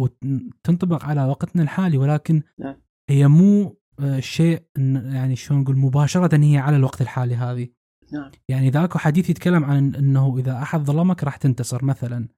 [0.00, 2.76] وتنطبق على وقتنا الحالي ولكن نعم.
[3.10, 3.76] هي مو آه،
[4.18, 7.68] شيء إن- يعني شلون نقول مباشرة هي على الوقت الحالي هذه.
[8.12, 8.30] نعم.
[8.48, 12.28] يعني إذا أكو حديث يتكلم عن إنه إذا أحد ظلمك راح تنتصر مثلا.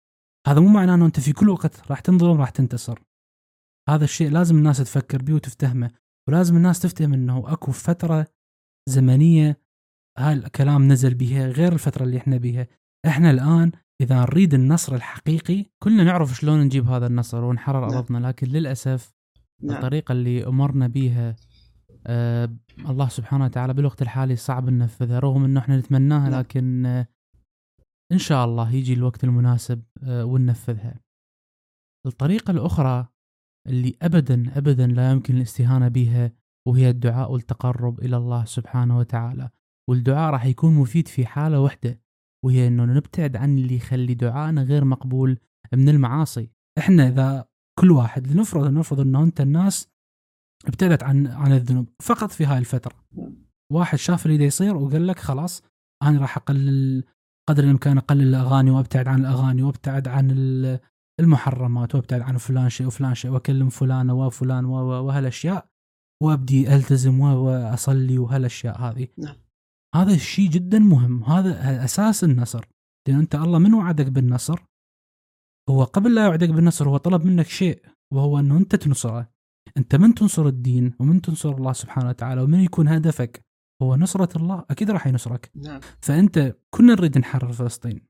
[0.46, 2.98] هذا مو معناه إنه أنت في كل وقت راح تنظلم راح تنتصر.
[3.88, 5.90] هذا الشيء لازم الناس تفكر به وتفتهمه.
[6.28, 8.26] ولازم الناس تفتهم إنه أكو فترة
[8.88, 9.60] زمنية
[10.18, 12.66] هاي الكلام نزل بها غير الفترة اللي إحنا بيها.
[13.06, 17.96] إحنا الآن إذا نريد النصر الحقيقي كلنا نعرف شلون نجيب هذا النصر ونحرر نعم.
[17.96, 19.14] أرضنا لكن للأسف
[19.62, 19.76] نعم.
[19.76, 21.36] الطريقة اللي أمرنا بيها
[22.06, 26.40] آه الله سبحانه وتعالى بالوقت الحالي صعب ننفذها رغم إنه إحنا نتمناها نعم.
[26.40, 27.06] لكن آه
[28.12, 31.00] إن شاء الله يجي الوقت المناسب آه وننفذها.
[32.06, 33.08] الطريقة الأخرى
[33.68, 36.32] اللي ابدا ابدا لا يمكن الاستهانة بها
[36.68, 39.50] وهي الدعاء والتقرب إلى الله سبحانه وتعالى.
[39.90, 42.00] والدعاء راح يكون مفيد في حالة واحدة
[42.44, 45.38] وهي إنه نبتعد عن اللي يخلي دعائنا غير مقبول
[45.74, 46.50] من المعاصي.
[46.78, 47.48] إحنا إذا
[47.80, 49.88] كل واحد لنفرض نفرض إنه أنت الناس
[50.68, 51.88] ابتعدت عن عن الذنوب.
[52.02, 52.94] فقط في هاي الفترة.
[53.16, 53.46] نعم.
[53.72, 55.62] واحد شاف اللي يصير وقال لك خلاص
[56.02, 57.04] أنا راح أقلل
[57.48, 60.78] قدر الإمكان أقلل الأغاني وأبتعد عن الأغاني وأبتعد عن ال-
[61.20, 65.66] المحرمات وأبتعد عن فلان شيء وفلان شيء وأكلم فلانة وفلان وهالأشياء
[66.22, 69.08] وأبدي ألتزم وأصلي وهالأشياء هذه.
[69.18, 69.36] نعم.
[69.94, 71.24] هذا الشيء جدا مهم.
[71.24, 72.64] هذا أساس النصر.
[73.08, 74.60] لأن أنت الله من وعدك بالنصر؟
[75.70, 77.82] هو قبل لا يوعدك بالنصر هو طلب منك شيء
[78.14, 79.28] وهو أنه أنت تنصره.
[79.76, 83.44] أنت من تنصر الدين ومن تنصر الله سبحانه وتعالى ومن يكون هدفك
[83.82, 85.50] هو نصرة الله أكيد راح ينصرك.
[85.54, 85.80] نعم.
[86.02, 88.00] فأنت كنا نريد نحرر فلسطين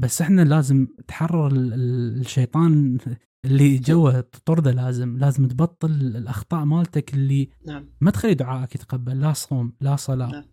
[0.00, 2.98] بس إحنا لازم تحرر ال- ال- الشيطان
[3.44, 7.88] اللي جوه تطرده لازم لازم تبطل الأخطاء مالتك اللي نعم.
[8.00, 10.30] ما تخلي دعائك يتقبل لا صوم لا صلاة.
[10.30, 10.44] نعم.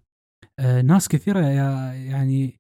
[0.60, 2.60] آه ناس كثيرة يعني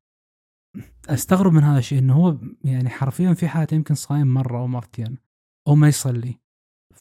[1.10, 5.17] أستغرب من هذا الشيء إنه هو يعني حرفيا في حياته يمكن صايم مرة أو مرتين
[5.67, 6.39] أو ما يصلي.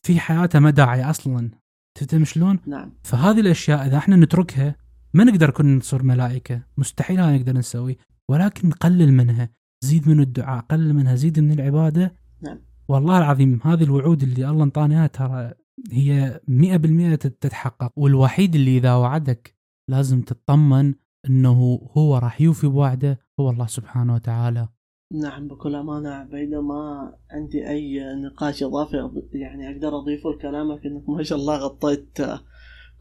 [0.04, 1.50] في حياته ما داعي أصلا.
[1.98, 2.92] تفهم شلون؟ نعم.
[3.02, 4.76] فهذه الأشياء إذا إحنا نتركها
[5.14, 6.62] ما نقدر كنا نصير ملائكة.
[6.78, 7.98] مستحيل هذا نقدر نسوي.
[8.28, 9.48] ولكن نقلل منها.
[9.84, 10.64] زيد من الدعاء.
[10.70, 11.14] قلل منها.
[11.14, 12.14] زيد من العبادة.
[12.42, 12.58] نعم.
[12.88, 15.52] والله العظيم هذه الوعود اللي الله انطاني اياها ترى
[15.92, 17.92] هي 100% تت- تتحقق.
[17.96, 19.54] والوحيد اللي إذا وعدك
[19.90, 20.94] لازم تطمن
[21.28, 23.18] إنه هو راح يوفي بوعده.
[23.40, 24.68] هو الله سبحانه وتعالى.
[25.12, 31.22] نعم بكل أمانة عبيدة ما عندي أي نقاش إضافي يعني أقدر أضيفه لكلامك إنك ما
[31.22, 32.18] شاء الله غطيت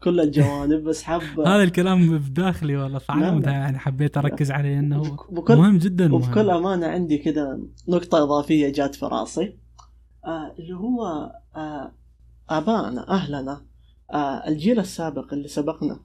[0.02, 3.50] كل الجوانب بس حاب هذا الكلام بداخلي والله لا.
[3.50, 6.14] يعني حبيت أركز عليه إنه بكل مهم جدا مهم.
[6.14, 9.58] وبكل أمانة عندي كذا نقطة إضافية جات في راسي
[10.26, 11.94] آه اللي هو آه
[12.50, 13.66] آبائنا أهلنا
[14.12, 16.00] آه الجيل السابق اللي سبقنا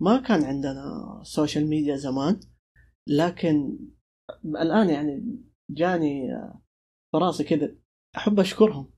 [0.00, 0.84] ما كان عندنا
[1.22, 2.40] social media زمان
[3.06, 3.78] لكن
[4.44, 6.62] الآن يعني جاني آه
[7.10, 7.74] في راسي كذا.
[8.16, 8.90] أحب أشكرهم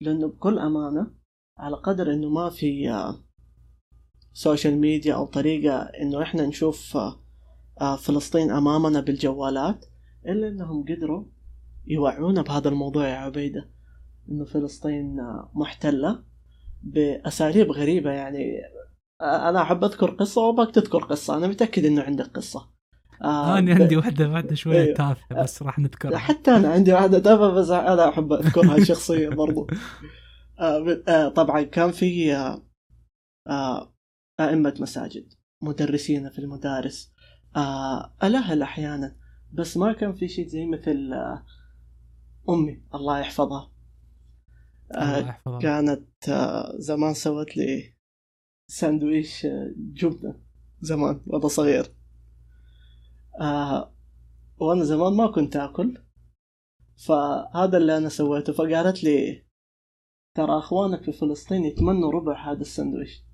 [0.00, 1.10] لأنه بكل أمانة
[1.58, 2.92] على قدر إنه ما في
[4.32, 6.96] social media أو طريقة إنه إحنا نشوف
[7.80, 9.84] آه فلسطين أمامنا بالجوالات
[10.26, 11.24] إلا إنهم قدروا
[11.86, 13.70] يوعونا بهذا الموضوع يا عبيدة.
[14.28, 16.24] إنه فلسطين آه، محتلة
[16.82, 18.60] بأساليب غريبة يعني.
[19.20, 22.68] أنا أحب أذكر قصة وأبغاك تذكر قصة أنا متأكد إنه عندك قصة.
[23.24, 24.94] آه، أنا عندي واحدة واحدة شوية أيوه.
[24.96, 26.18] تافهة بس راح نذكرها.
[26.18, 29.66] حتى أنا عندي واحدة تافهة بس أنا أحب أذكرها شخصيا برضو.
[30.60, 32.62] آه، آه، طبعا كان في آه،
[33.48, 33.94] آه،
[34.40, 37.12] أئمة مساجد مدرسين في المدارس.
[37.56, 39.16] آه، الأهل أحيانا
[39.52, 41.44] بس ما كان في شيء زي مثل آه،
[42.50, 43.70] أمي الله يحفظها.
[44.96, 47.94] آه، كانت آه، زمان سوت لي
[48.70, 50.34] ساندويش آه، جبنة
[50.80, 51.97] زمان وأنا صغير.
[53.40, 53.94] آه،
[54.58, 56.04] وأنا زمان ما كنت آكل.
[57.06, 58.52] فهذا اللي أنا سويته.
[58.52, 59.44] فقالت لي
[60.36, 63.24] ترى أخوانك في فلسطين يتمنوا ربع هذا الساندويش.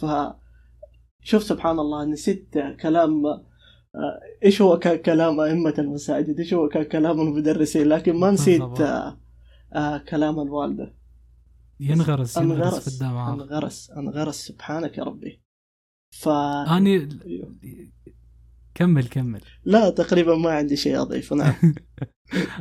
[0.00, 0.04] ف
[1.22, 6.82] شوف سبحان الله نسيت كلام آه، إيش هو كان كلام أئمة المساجد؟ إيش هو كان
[6.82, 8.80] كلام المدرسين؟ لكن ما نسيت.
[8.80, 9.18] آه،
[9.72, 10.94] آه، كلام الوالدة.
[11.80, 13.32] ينغرس ينغرس في الدماغ.
[13.32, 15.42] انغرس انغرس سبحانك يا ربي.
[16.10, 17.08] ف أني
[18.76, 19.40] كمل كمل.
[19.64, 21.54] لا تقريبا ما عندي شيء أضيفه نعم.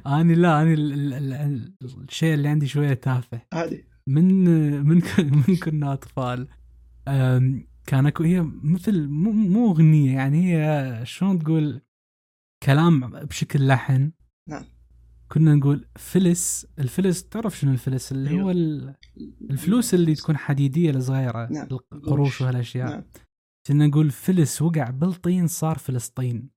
[0.20, 1.74] اني لا ال-
[2.10, 3.42] الشيء اللي عندي شوية تافه.
[3.54, 3.86] عادي.
[4.08, 4.44] من
[4.86, 5.02] من
[5.48, 6.48] من كنا أطفال
[7.88, 11.82] كان أكو هي مثل مو مو أغنية يعني هي شلون تقول
[12.64, 14.12] كلام بشكل لحن.
[14.50, 14.64] نعم.
[15.32, 18.42] كنا نقول فلس الفلس تعرف شنو الفلس؟ اللي أيوه.
[18.44, 18.96] هو ال-
[19.52, 21.68] الفلوس اللي تكون حديدية الصغيره نعم.
[21.94, 22.42] القروش.
[22.42, 22.90] وهالأشياء.
[22.90, 23.04] نعم.
[23.68, 26.50] كنا نقول فلس وقع بالطين صار فلسطين.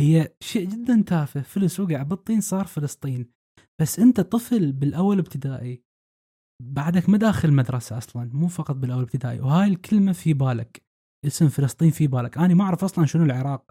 [0.00, 3.32] هي شيء جدا تافه فلس وقع بالطين صار فلسطين.
[3.80, 5.84] بس أنت طفل بالأول ابتدائي.
[6.62, 9.40] بعدك ما داخل مدرسة أصلا مو فقط بالأول ابتدائي.
[9.40, 10.82] وهاي الكلمة في بالك.
[11.26, 12.38] اسم فلسطين في بالك.
[12.38, 13.70] أنا ما أعرف أصلا شنو العراق.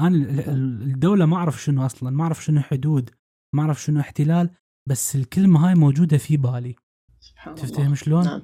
[0.00, 3.10] أنا ال- ال- الدولة ما أعرف شنو أصلا ما أعرف شنو حدود
[3.54, 4.50] ما أعرف شنو احتلال
[4.88, 6.74] بس الكلمة هاي موجودة في بالي.
[7.20, 7.94] سبحان تفتهم الله.
[7.94, 8.42] شلون؟ نعم.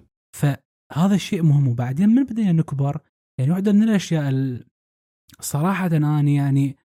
[0.92, 1.68] فهذا الشيء مهم.
[1.68, 3.00] وبعدين من بدينا نكبر
[3.40, 4.66] يعني واحدة من الأشياء ال-
[5.40, 6.76] صراحة أنا يعني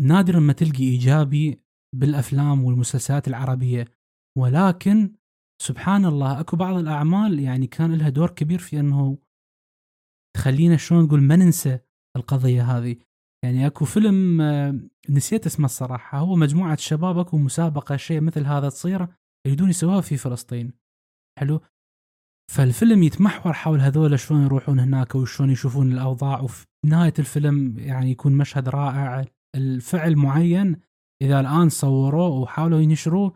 [0.00, 1.60] نادرا ما تلقي إيجابي
[1.96, 3.84] بالأفلام والمسلسلات العربية.
[4.38, 5.14] ولكن
[5.62, 9.18] سبحان الله أكو بعض الأعمال يعني كان لها دور كبير في أنه
[10.36, 11.78] تخلينا شلون نقول ما ننسى
[12.16, 12.96] القضية هذه.
[13.44, 16.18] يعني أكو فيلم آه، نسيت اسمه الصراحة.
[16.18, 19.08] هو مجموعة شباب أكو مسابقة شيء مثل هذا تصير
[19.46, 20.72] يريدون يسووها في فلسطين.
[21.38, 21.60] حلو؟
[22.52, 28.32] فالفيلم يتمحور حول هذول شلون يروحون هناك وشلون يشوفون الأوضاع وفي نهاية الفيلم يعني يكون
[28.32, 30.76] مشهد رائع الفعل معين
[31.22, 33.34] إذا الآن صوروه وحاولوا ينشروه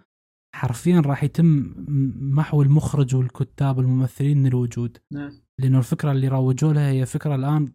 [0.55, 1.75] حرفيا راح يتم
[2.21, 5.33] محو المخرج والكتاب والممثلين من الوجود نعم.
[5.59, 7.73] لأنه الفكرة اللي روجوا لها هي فكرة الآن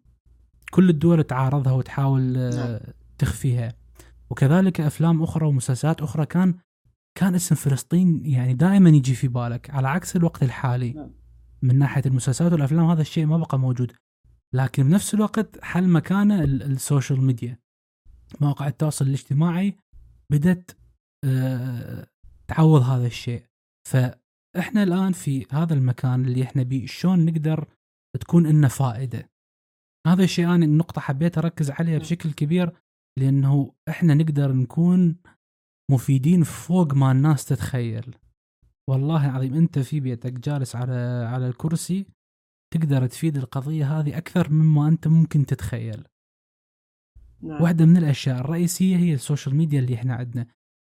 [0.71, 3.73] كل الدول تعارضها وتحاول آه، تخفيها.
[4.29, 6.53] وكذلك أفلام أخرى ومسلسلات أخرى كان
[7.15, 10.91] كان اسم فلسطين يعني دائما يجي في بالك على عكس الوقت الحالي.
[10.91, 11.22] نعم.
[11.63, 13.91] من ناحية المسلسلات والأفلام هذا الشيء ما بقى موجود.
[14.54, 17.60] لكن بنفس الوقت حل مكانه ال- السوشيال ميديا.
[18.41, 19.78] مواقع التواصل الاجتماعي
[20.32, 20.78] بدت
[21.26, 22.08] آه،
[22.47, 23.43] تعوض هذا الشيء.
[23.89, 27.67] فإحنا الآن في هذا المكان اللي إحنا بيه شلون نقدر
[28.19, 29.30] تكون لنا فائدة؟
[30.08, 32.73] هذا الشيء أنا النقطة حبيت أركز عليها بشكل كبير
[33.19, 35.15] لأنه إحنا نقدر نكون
[35.91, 38.15] مفيدين فوق ما الناس تتخيل.
[38.89, 42.05] والله العظيم أنت في بيتك جالس على على الكرسي
[42.73, 46.03] تقدر تفيد القضية هذه أكثر مما أنت ممكن تتخيل.
[47.41, 47.61] نعم.
[47.61, 50.47] واحدة من الأشياء الرئيسية هي ال social media اللي إحنا عندنا.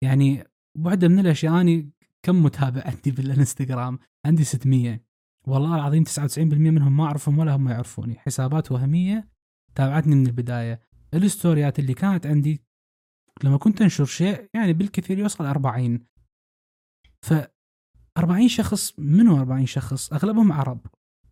[0.03, 0.44] يعني
[0.79, 1.90] واحدة من الأشياء أنا
[2.22, 5.01] كم متابع عندي بالإنستغرام؟ عندي 600
[5.46, 6.38] والله العظيم 99%
[6.70, 8.18] منهم ما أعرفهم ولا هم يعرفوني.
[8.18, 9.29] حسابات وهمية
[9.74, 10.81] تابعتني من البداية.
[11.14, 12.62] الستوريات اللي كانت عندي
[13.44, 16.07] لما كنت أنشر شيء يعني بالكثير يوصل 40
[17.22, 17.35] ف
[18.19, 20.81] 40 شخص منو 40 شخص؟ أغلبهم عرب.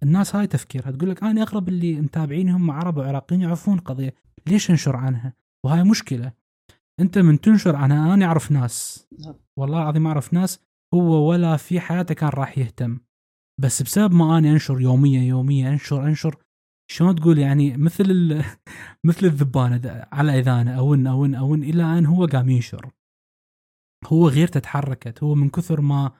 [0.02, 4.14] الناس هاي تفكيرها تقول لك أنا اغلب اللي متابعيني هم عرب وعراقيين يعرفون القضية
[4.46, 5.32] ليش انشر عنها؟
[5.64, 6.32] وهاي مشكلة.
[7.00, 9.06] أنت من تنشر عنها أنا أعرف ناس.
[9.18, 9.34] نعم.
[9.58, 10.60] والله العظيم أعرف ناس
[10.94, 12.98] هو ولا في حياته كان راح يهتم.
[13.60, 16.36] بس بسبب ما أنا أنشر يوميا يوميا أنشر أنشر
[16.90, 18.42] شلون تقول يعني مثل.
[19.06, 22.90] مثل الذبانه على إذانه أون أون أون إلى أن هو قام ينشر.
[24.06, 26.12] هو غيرته تحركت هو من كثر ما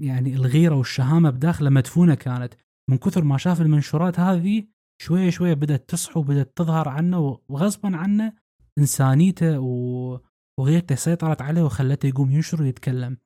[0.00, 2.54] يعني الغيرة والشهامة بداخله مدفونة كانت.
[2.90, 4.66] من كثر ما شاف المنشورات هذه
[5.02, 8.32] شوية شوية بدأت تصحو وبدأت تظهر عنه وغصبا عنه
[8.78, 9.58] إنسانيته
[10.58, 13.16] وغيرته سيطرت عليه وخلته يقوم ينشر ويتكلم.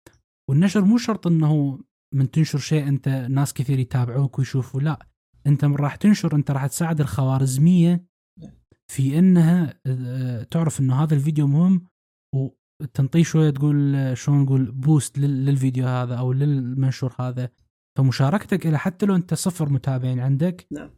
[0.50, 1.78] والنشر مو شرط إنه
[2.14, 5.06] من تنشر شيء أنت ناس كثير يتابعوك ويشوفوا لا.
[5.46, 8.04] أنت من راح تنشر أنت راح تساعد الخوارزمية
[8.88, 11.84] في إنها آه، تعرف إنه هذا الفيديو مهم
[12.82, 17.48] وتنطيه شوية تقول شلون نقول بوست للفيديو هذا أو للمنشور هذا.
[17.98, 20.90] فمشاركتك إلى حتى لو أنت صفر متابعين عندك نعم.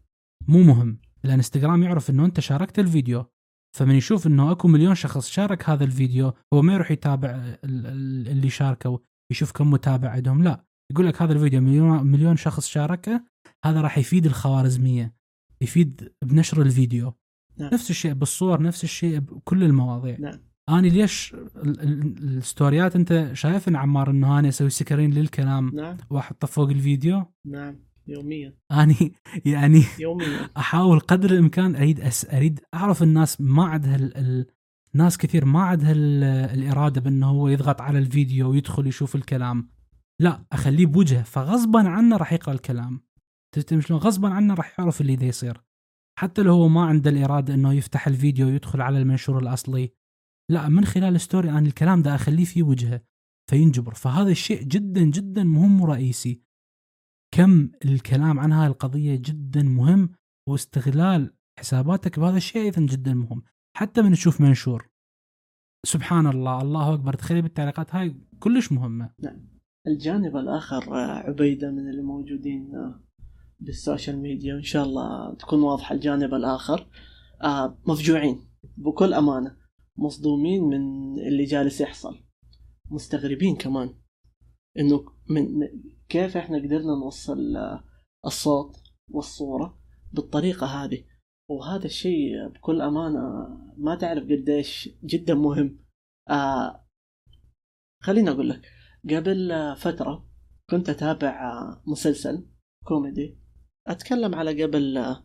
[0.48, 1.00] مو مهم.
[1.24, 3.24] الانستغرام يعرف إنه أنت شاركت الفيديو.
[3.76, 8.98] فمن يشوف إنه أكو مليون شخص شارك هذا الفيديو هو ما يروح يتابع اللي شاركوا
[9.32, 10.44] يشوف كم متابع عندهم.
[10.44, 13.24] لا يقول لك هذا الفيديو مليون مليون شخص شاركه
[13.64, 15.14] هذا راح يفيد الخوارزمية
[15.60, 17.14] يفيد بنشر الفيديو.
[17.58, 17.74] نعم.
[17.74, 20.16] نفس الشيء بالصور نفس الشيء بكل المواضيع.
[20.20, 20.47] نعم.
[20.68, 25.96] أنا ليش الستوريات أنت شايف ان عمار إنه أنا أسوي سكرين للكلام نعم.
[26.11, 27.88] واحطه فوق الفيديو؟ نعم.
[28.07, 28.54] يوميا.
[28.72, 29.12] آني
[29.54, 30.50] يعني يوميا.
[30.57, 34.46] أحاول قدر الإمكان أريد أس أريد أعرف الناس ما عندها ال...
[34.94, 36.24] ناس كثير ما عندها ال...
[36.24, 39.70] الإرادة بأنه هو يضغط على الفيديو ويدخل يشوف الكلام.
[40.20, 43.00] لا أخليه بوجهه فغصبا عنه راح يقرأ الكلام.
[43.54, 45.62] تفهم شلون؟ غصبا عنه راح يعرف اللي ذا يصير.
[46.18, 49.97] حتى لو هو ما عنده الإرادة إنه يفتح الفيديو ويدخل على المنشور الأصلي
[50.50, 53.00] لا من خلال story أنا الكلام ده أخليه في وجهة
[53.50, 53.94] فينجبر.
[53.94, 56.42] فهذا الشيء جدا جدا مهم ورئيسي.
[57.34, 60.12] كم الكلام عن هاي القضية جدا مهم
[60.48, 63.42] واستغلال حساباتك بهذا الشيء أيضا جدا مهم.
[63.76, 64.88] حتى من تشوف منشور.
[65.87, 67.14] سبحان الله الله أكبر.
[67.14, 69.11] تخلي بالتعليقات هاي كلش مهمة.
[69.22, 69.48] نعم.
[69.87, 72.72] الجانب الآخر عبيدة من اللي موجودين
[73.61, 76.87] بالسوشيال ميديا وإن شاء الله تكون واضحة الجانب الآخر.
[77.42, 79.56] آه، مفجوعين بكل أمانة.
[79.98, 82.24] مصدومين من اللي جالس يحصل.
[82.90, 83.94] مستغربين كمان
[84.78, 85.68] إنه من
[86.08, 87.38] كيف إحنا قدرنا نوصل
[88.26, 88.76] الصوت
[89.11, 89.78] والصورة
[90.12, 91.04] بالطريقة هذه.
[91.50, 93.18] وهذا الشيء بكل أمانة
[93.76, 95.84] ما تعرف قديش جدا مهم.
[96.30, 96.87] آه
[98.02, 98.66] خليني أقول لك
[99.11, 100.30] قبل فترة
[100.70, 102.46] كنت أتابع مسلسل
[102.84, 103.38] كوميدي.
[103.87, 105.16] أتكلم على قبل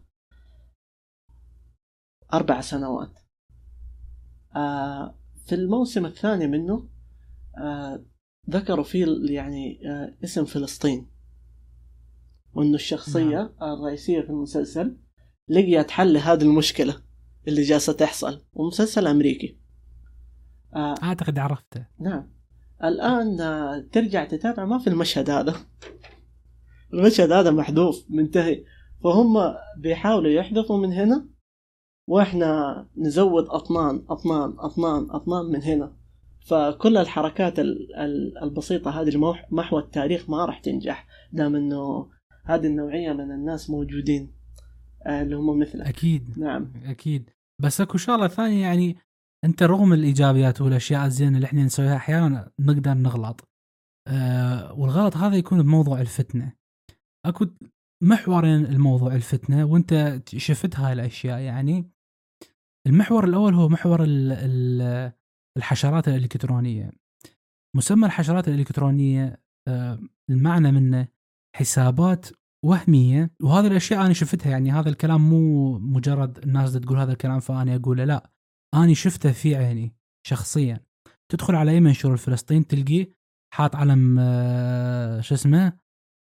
[2.34, 3.23] أربع سنوات.
[4.56, 6.90] آه في الموسم الثاني منه
[7.58, 8.06] آه
[8.50, 11.08] ذكروا فيه يعني آه اسم فلسطين.
[12.54, 13.74] وإنه الشخصية نعم.
[13.74, 14.98] الرئيسية في المسلسل
[15.48, 16.96] لقيت حل لهذه المشكلة
[17.48, 18.42] اللي جالسة تحصل.
[18.54, 19.58] ومسلسل أمريكي.
[20.76, 21.86] آه أعتقد عرفته.
[22.00, 22.34] نعم.
[22.84, 24.66] الآن آه ترجع تتابع.
[24.66, 25.56] ما في المشهد هذا.
[26.94, 28.64] المشهد هذا محذوف منتهي.
[29.04, 29.34] فهم
[29.78, 31.33] بيحاولوا يحذفوا من هنا
[32.10, 35.92] وإحنا نزود أطنان أطنان أطنان أطنان من هنا.
[36.46, 37.60] فكل الحركات
[38.44, 42.10] البسيطة هذه محو التاريخ ما راح تنجح دام إنه
[42.46, 44.34] هذه النوعية من الناس موجودين
[45.06, 45.88] آه، اللي هم مثلك.
[45.88, 46.40] أكيد.
[46.40, 46.74] نعم.
[46.86, 47.30] أكيد.
[47.62, 48.98] بس أكو شغلة ثانية يعني
[49.46, 53.50] أنت رغم الإيجابيات والأشياء الزينة اللي إحنا نسويها أحيانا نقدر نغلط
[54.08, 56.54] أه والغلط هذا يكون بموضوع الفتنة.
[57.26, 57.46] أكو
[58.04, 61.93] محورين الموضوع الفتنة وأنت شفت هاي الأشياء يعني
[62.88, 64.06] المحور الأول هو محور
[65.58, 66.92] الحشرات الإلكترونية.
[67.76, 71.08] مسمى الحشرات الإلكترونية آه، المعنى منه
[71.56, 72.26] حسابات
[72.66, 77.76] وهمية وهذه الأشياء أنا شفتها يعني هذا الكلام مو مجرد الناس تقول هذا الكلام فاني
[77.76, 78.32] أقوله لا.
[78.74, 79.96] أنا شفته في عيني
[80.28, 80.80] شخصيا.
[81.32, 83.08] تدخل على أي منشور فلسطين تلقي
[83.54, 85.80] حاط علم آه، شو اسمه؟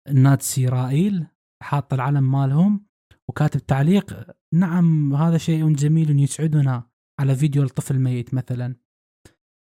[0.08, 1.26] الناتسي رائيل
[1.62, 2.86] حاط العلم مالهم
[3.30, 8.76] وكاتب تعليق نعم هذا شيء جميل يسعدنا على فيديو لطفل ميت مثلا.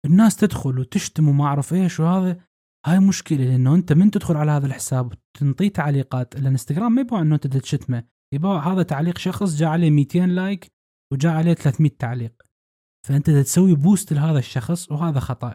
[0.07, 2.41] الناس تدخل وتشتم وما أعرف إيش وهذا
[2.87, 7.35] هاي مشكلة لأنه أنت من تدخل على هذا الحساب وتنطيه تعليقات الانستغرام ما يبغى إنه
[7.35, 8.05] أنت تشتمه
[8.35, 10.73] يبغى هذا تعليق شخص جاء عليه 200 like
[11.13, 12.43] وجاء عليه 300 تعليق.
[13.07, 15.55] فأنت تسوي boost لهذا الشخص وهذا خطأ.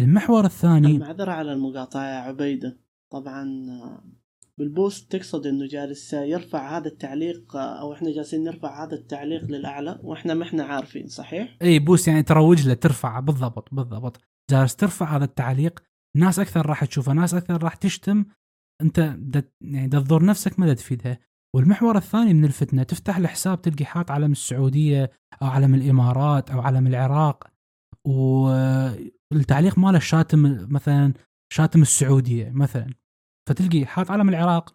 [0.00, 2.78] المحور الثاني المعذره على المقاطعة يا عبيدة.
[3.12, 3.44] طبعا
[4.58, 10.00] بال boost تقصد إنه جالس يرفع هذا التعليق أو إحنا جالسين نرفع هذا التعليق للأعلى
[10.02, 14.20] وإحنا ما إحنا عارفين صحيح؟ إي boost يعني تروج له ترفع بالضبط بالضبط.
[14.50, 15.82] جالس ترفع هذا التعليق
[16.16, 18.24] ناس أكثر راح تشوفه ناس أكثر راح تشتم.
[18.82, 21.18] أنت دت يعني تضر نفسك ما تفيدها.
[21.54, 25.10] والمحور الثاني من الفتنة تفتح الحساب تلقي حاط علم السعودية
[25.42, 27.44] أو علم الإمارات أو علم العراق.
[29.32, 31.12] والتعليق ماله شاتم مثلا
[31.52, 32.94] شاتم السعودية مثلا.
[33.48, 34.74] فتلقي حاط علم العراق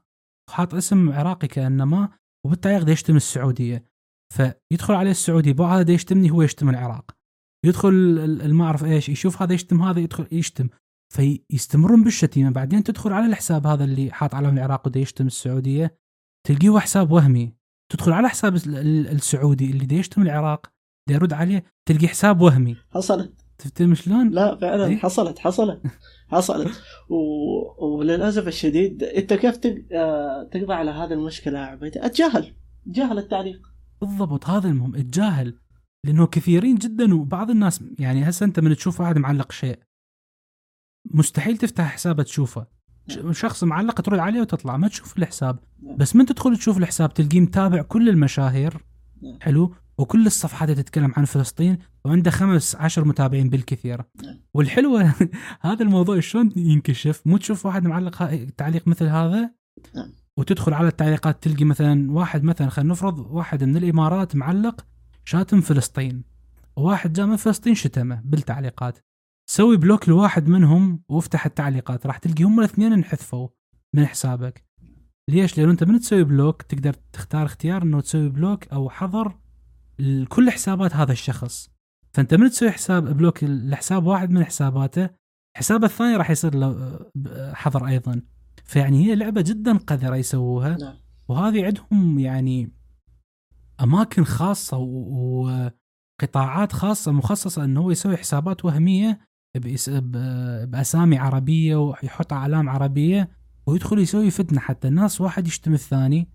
[0.49, 2.09] حاط اسم عراقي كأنما
[2.45, 3.86] وبالتعليق يشتم السعودية.
[4.34, 7.11] فيدخل عليه السعودي بو هذا يشتمني هو يشتم العراق.
[7.65, 10.69] يدخل ما أعرف إيش يشوف هذا يشتم هذا يدخل يشتم.
[11.13, 12.49] فيستمرون بالشتيمة.
[12.49, 15.97] بعدين تدخل على الحساب هذا اللي حاط علم العراق وده يشتم السعودية
[16.47, 17.53] تلقيه حساب وهمي.
[17.91, 20.72] تدخل على حساب السعودي اللي ده يشتم العراق
[21.09, 22.78] ده يرد عليه تلقي حساب وهمي.
[22.91, 25.82] حصلت تفتهم شلون؟ لا فعلا إيه؟ حصلت حصلت
[26.28, 27.16] حصلت و...
[27.86, 29.76] وللأسف الشديد أنت كيف تق...
[29.91, 32.53] آه، تقضي على هذه المشكلة يا عبيد؟ أتجاهل
[32.86, 33.62] تجاهل التعليق
[34.01, 35.57] بالضبط هذا المهم أتجاهل
[36.05, 39.80] لأنه كثيرين جدا وبعض الناس يعني هسه أنت من تشوف واحد معلق شيء
[41.05, 42.68] مستحيل تفتح حسابه تشوفه
[43.18, 43.34] نعم.
[43.34, 45.95] شخص معلق ترد عليه وتطلع ما تشوف الحساب نعم.
[45.95, 48.74] بس من تدخل تشوف الحساب تلقيه متابع كل المشاهير
[49.22, 49.38] نعم.
[49.41, 54.01] حلو وكل الصفحات تتكلم عن فلسطين وعنده خمس عشر متابعين بالكثير.
[54.53, 55.13] والحلوة
[55.61, 59.51] هذا الموضوع شلون ينكشف؟ مو تشوف واحد معلق تعليق مثل هذا؟
[60.37, 64.85] وتدخل على التعليقات تلقي مثلا واحد مثلا خلينا نفرض واحد من الإمارات معلق
[65.25, 66.23] شاتم فلسطين.
[66.77, 68.99] وواحد جاء من فلسطين شتمه بالتعليقات.
[69.49, 72.07] سوي بلوك لواحد منهم وافتح التعليقات.
[72.07, 73.47] راح تلقي هم الاثنين انحذفوا
[73.95, 74.71] من حسابك.
[75.29, 79.37] ليش؟ لأنه أنت من تسوي block تقدر تختار اختيار إنه تسوي block أو حظر
[80.29, 81.69] كل حسابات هذا الشخص.
[82.13, 85.09] فأنت من تسوي حساب block لحساب واحد من حساباته
[85.57, 86.99] حسابه الثاني راح يصير له
[87.53, 88.21] حظر أيضا.
[88.63, 90.77] فيعني هي لعبة جدا قذرة يسووها.
[90.77, 90.95] نعم.
[91.27, 92.71] وهذه عندهم يعني
[93.81, 99.19] أماكن خاصة وقطاعات خاصة مخصصة إنه هو يسوي حسابات وهمية
[100.65, 103.29] بأسامي عربية ويحط أعلام عربية
[103.65, 106.29] ويدخل يسوي فتنة حتى الناس واحد يشتم الثاني.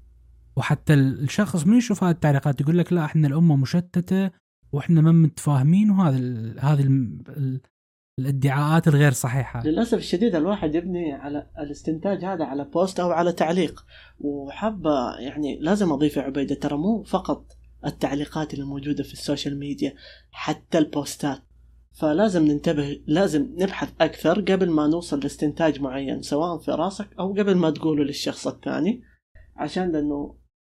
[0.56, 4.30] وحتى الشخص من يشوف هذه التعليقات يقول لك لا إحنا الأمة مشتتة
[4.72, 6.18] وإحنا ما متفاهمين وهذا
[6.60, 7.08] هذه
[8.18, 9.62] الادعاءات الغير صحيحة.
[9.66, 13.84] للأسف الشديد الواحد يبني على الاستنتاج هذا على post أو على تعليق.
[14.18, 17.52] وحابة يعني لازم أضيف يا عبيدة ترى مو فقط
[17.86, 19.94] التعليقات اللي موجودة في ال social media
[20.30, 21.42] حتى البوستات.
[21.92, 27.56] فلازم ننتبه لازم نبحث أكثر قبل ما نوصل لاستنتاج معين سواء في راسك أو قبل
[27.56, 29.02] ما تقوله للشخص الثاني.
[29.56, 29.92] عشان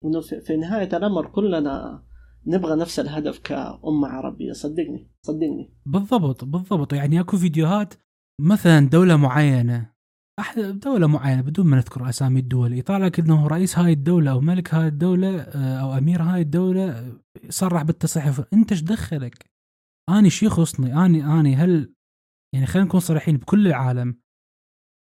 [0.05, 2.03] لأنه في نهاية الأمر كلنا
[2.47, 4.53] نبغى نفس الهدف كأمة عربية.
[4.53, 5.75] صدقني صدقني.
[5.87, 6.93] بالضبط بالضبط.
[6.93, 7.95] يعني أكو فيديوهات
[8.41, 9.97] مثلا دولة معينة
[10.39, 14.41] أحد دولة معينة بدون ما نذكر أسامي الدول يطلع لك أنه رئيس هاي الدولة أو
[14.41, 17.19] ملك هاي الدولة آه، أو أمير هاي الدولة
[17.49, 19.51] صرح بالتصحيح أنت إيش دخلك؟
[20.11, 21.95] اني شو يخصني؟ اني اني هل
[22.55, 24.21] يعني خلينا نكون صريحين بكل العالم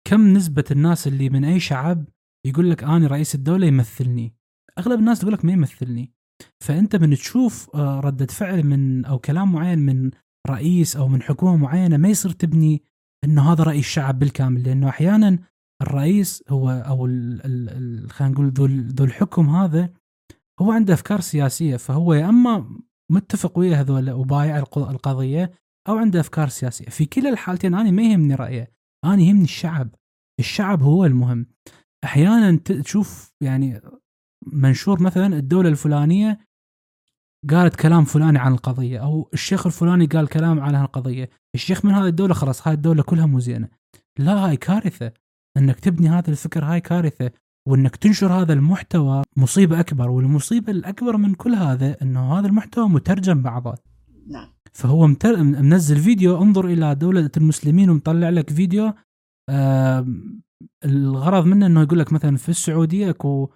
[0.09, 2.05] كم نسبة الناس اللي من أي شعب
[2.47, 4.37] يقول لك اني رئيس الدولة يمثلني؟
[4.79, 6.13] أغلب الناس تقول لك ما يمثلني.
[6.61, 10.11] فأنت من تشوف آه، ردة فعل من أو كلام معين من
[10.49, 12.83] رئيس أو من حكومة معينة ما يصير تبني
[13.25, 14.63] إنه هذا رأي الشعب بالكامل.
[14.63, 15.39] لأنه أحيانا
[15.83, 17.07] الرئيس هو أو
[18.09, 19.93] خلينا نقول ذو ذو الحكم هذا
[20.61, 21.77] هو عنده أفكار سياسية.
[21.77, 22.81] فهو يا أما
[23.13, 25.53] متفق ويا هذول وبايع القضية
[25.89, 26.87] أو عنده أفكار سياسية.
[26.87, 28.71] في كلا الحالتين أنا ما يهمني رأيه
[29.05, 29.95] أنا يهمني الشعب.
[30.41, 31.47] الشعب هو المهم.
[32.05, 33.81] أحيانا تشوف يعني
[34.47, 36.39] منشور مثلا الدولة الفلانية
[37.51, 42.07] قالت كلام فلاني عن القضية أو الشيخ الفلاني قال كلام عن القضية الشيخ من هذه
[42.07, 43.69] الدولة خلاص هاي الدولة كلها مو زينة.
[44.19, 45.13] لا هاي كارثة.
[45.57, 47.31] إنك تبني هذا الفكر هاي كارثة.
[47.69, 53.43] وإنك تنشر هذا المحتوى مصيبة أكبر والمصيبة الأكبر من كل هذا إنه هذا المحتوى مترجم
[53.43, 53.75] بعضه.
[54.27, 54.49] نعم.
[54.73, 55.43] فهو متر...
[55.43, 58.93] منزل فيديو انظر إلى دولة المسلمين ومطلع لك فيديو
[59.51, 60.07] آه
[60.85, 63.51] الغرض منه إنه يقول لك مثلا في السعودية اكو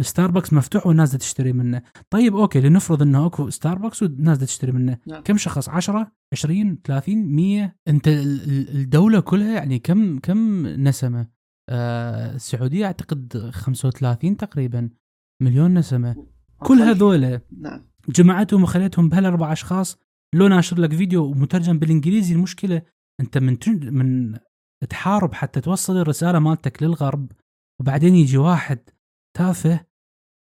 [0.00, 1.82] ستاربكس مفتوح والناس تشتري منه.
[2.10, 4.98] طيب okay لنفرض إنه أكو ستاربكس والناس تشتري منه.
[5.06, 5.22] نعم.
[5.22, 11.26] كم شخص؟ 10 20 30 100 أنت الدولة كلها يعني كم كم نسمة؟
[11.68, 14.90] آه، السعودية أعتقد 35 تقريبا
[15.42, 16.26] مليون نسمة.
[16.58, 17.86] كل هذول نعم.
[18.08, 19.98] جمعتهم وخليتهم بهالأربع أشخاص
[20.34, 22.34] لو ناشر لك فيديو مترجم بالإنجليزي.
[22.34, 22.82] المشكلة
[23.20, 23.56] أنت من.
[23.68, 24.38] من
[24.90, 27.32] تحارب حتى توصل الرسالة مالتك للغرب
[27.80, 28.78] وبعدين يجي واحد
[29.36, 29.86] تافه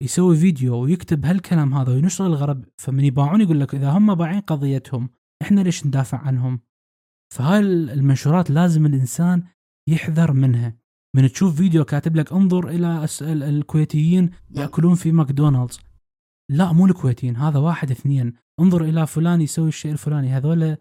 [0.02, 5.10] يسوي فيديو ويكتب هالكلام هذا وينشر الغرب فمن يباعون يقول لك إذا هم باعين قضيتهم
[5.42, 6.60] إحنا ليش ندافع عنهم؟
[7.34, 9.42] فهاي المنشورات لازم الإنسان
[9.88, 10.76] يحذر منها.
[11.16, 15.80] من تشوف فيديو كاتب لك انظر إلى الكويتيين يأكلون في ماكدونالدز.
[16.50, 18.32] لا مو الكويتيين هذا واحد اثنين.
[18.60, 20.76] انظر إلى فلان يسوي الشيء الفلاني هذول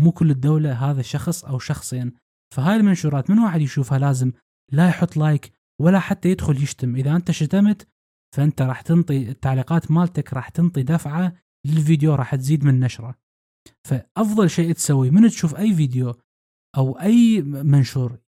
[0.00, 2.12] مو كل الدولة هذا شخص أو شخصين.
[2.54, 4.32] فهاي المنشورات من واحد يشوفها لازم
[4.72, 6.96] لا يحط like ولا حتى يدخل يشتم.
[6.96, 7.88] إذا أنت شتمت
[8.36, 13.14] فأنت راح تنطي التعليقات مالتك راح تنطي دفعة للفيديو راح تزيد من نشرة.
[13.88, 16.14] فأفضل شيء تسوي من تشوف أي فيديو
[16.76, 18.18] أو أي منشور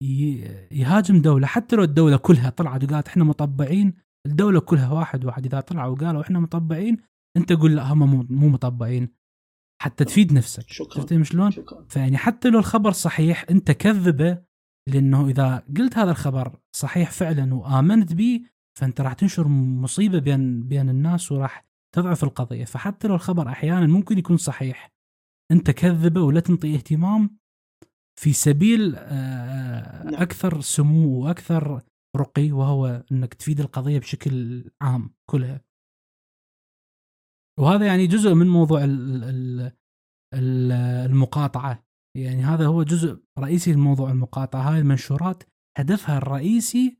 [0.70, 3.94] يهاجم دولة حتى لو الدولة كلها طلعت وقالت إحنا مطبعين
[4.26, 6.96] الدولة كلها واحد واحد إذا طلعوا وقالوا إحنا مطبعين
[7.36, 9.08] أنت قول لا هم مو مطبعين.
[9.82, 10.64] حتى تفيد نفسك.
[10.68, 11.02] شكرا.
[11.02, 11.86] شفت شلون؟ شكرا.
[11.88, 14.42] فيعني حتى لو الخبر صحيح أنت كذبه
[14.88, 18.40] لأنه إذا قلت هذا الخبر صحيح فعلا وآمنت به
[18.78, 24.18] فأنت راح تنشر مصيبة بين بين الناس وراح تضعف القضية فحتى لو الخبر أحيانا ممكن
[24.18, 24.92] يكون صحيح
[25.52, 27.38] أنت كذبة ولا تنطي اهتمام
[28.20, 30.14] في سبيل آه، نعم.
[30.14, 31.82] أكثر سمو وأكثر
[32.16, 35.60] رقي وهو إنك تفيد القضية بشكل عام كلها.
[37.60, 39.24] وهذا يعني جزء من موضوع ال
[40.34, 40.72] ال
[41.10, 41.85] المقاطعة
[42.16, 44.60] يعني هذا هو جزء رئيسي من موضوع المقاطعة.
[44.70, 45.42] هاي المنشورات
[45.78, 46.98] هدفها الرئيسي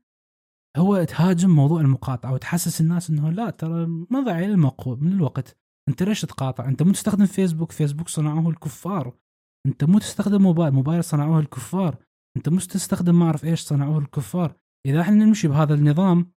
[0.77, 4.55] هو تهاجم موضوع المقاطعة وتحسس الناس إنه لا ترى ما ضيع
[4.85, 5.57] من الوقت.
[5.89, 9.17] أنت ليش تقاطع؟ أنت مو تستخدم فيسبوك فيسبوك صنعوه الكفار.
[9.65, 10.73] أنت مو تستخدم موبايل.
[10.73, 11.97] موبايل صنعوه الكفار.
[12.37, 14.55] أنت مو تستخدم ما أعرف إيش صنعوه الكفار.
[14.87, 16.31] إذا إحنا نمشي بهذا النظام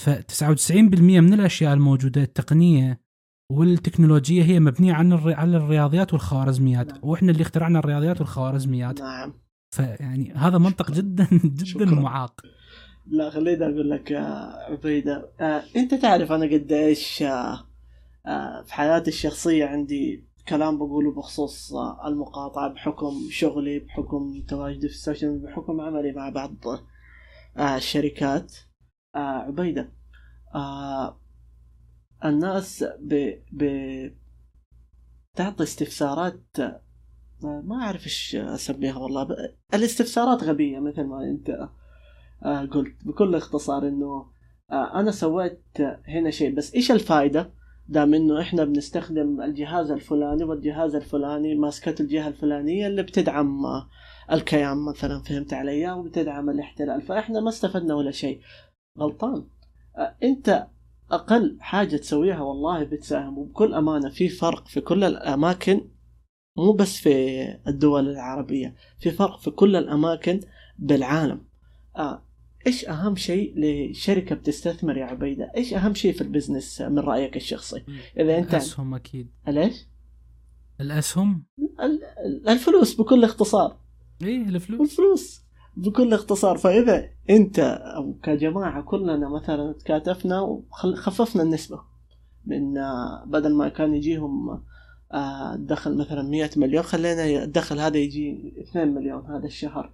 [0.00, 3.01] ف 99% من الأشياء الموجودة التقنية
[3.58, 5.34] والتكنولوجية هي مبنية عن الري...
[5.34, 6.98] على الرياضيات والخوارزميات نعم.
[7.02, 9.32] وإحنا اللي اخترعنا الرياضيات والخوارزميات نعم
[9.70, 11.94] فيعني هذا منطق جدا جدا شكراً.
[11.94, 12.40] معاق
[13.06, 14.12] لا خليني أقول لك
[14.70, 17.58] عبيدة آه، أنت تعرف أنا قديش آه،
[18.26, 24.94] آه، في حياتي الشخصية عندي كلام بقوله بخصوص آه، المقاطعة بحكم شغلي بحكم تواجدي في
[24.94, 26.54] السوشيال ميديا، بحكم عملي مع بعض
[27.56, 28.56] آه، الشركات
[29.14, 29.92] آه، عبيدة
[30.54, 31.18] آه،
[32.24, 33.32] الناس ب...
[33.52, 33.64] ب...
[35.36, 36.44] تعطي استفسارات
[37.42, 39.32] ما أعرف إيش أسميها والله ب...
[39.74, 41.68] الاستفسارات غبية مثل ما أنت
[42.44, 44.26] آه، قلت بكل اختصار إنه
[44.70, 45.62] آه، أنا سويت
[46.08, 47.50] هنا شيء بس إيش الفائده
[47.88, 53.62] دام إنه إحنا بنستخدم الجهاز الفلاني والجهاز الفلاني ماسكته الجهة الفلانية اللي بتدعم
[54.32, 58.40] الكيان مثلا فهمت علي؟ وبتدعم الاحتلال فإحنا ما استفدنا ولا شيء.
[58.98, 59.46] غلطان.
[59.96, 60.66] آه، أنت
[61.12, 65.88] أقل حاجة تسويها والله بتساهم وبكل أمانة في فرق في كل الأماكن
[66.56, 67.38] مو بس في
[67.68, 70.40] الدول العربية في فرق في كل الأماكن
[70.78, 71.44] بالعالم
[71.96, 72.22] آه
[72.66, 77.84] إيش أهم شيء لشركة بتستثمر يا عبيدة؟ إيش أهم شيء في البزنس من رأيك الشخصي؟
[78.18, 79.86] إذا أنت الاسهم أكيد ليش؟
[80.80, 81.44] الاسهم
[81.80, 83.76] ال- ال- الفلوس بكل اختصار
[84.22, 85.41] إيه الفلوس الفلوس
[85.76, 87.58] بكل اختصار فإذا أنت
[87.96, 91.80] أو كجماعة كلنا مثلا تكاتفنا وخففنا النسبة
[92.46, 94.62] من آه، بدل ما كان يجيهم
[95.12, 99.92] آه، الدخل مثلا 100 مليون خلينا الدخل هذا يجي 2 مليون هذا الشهر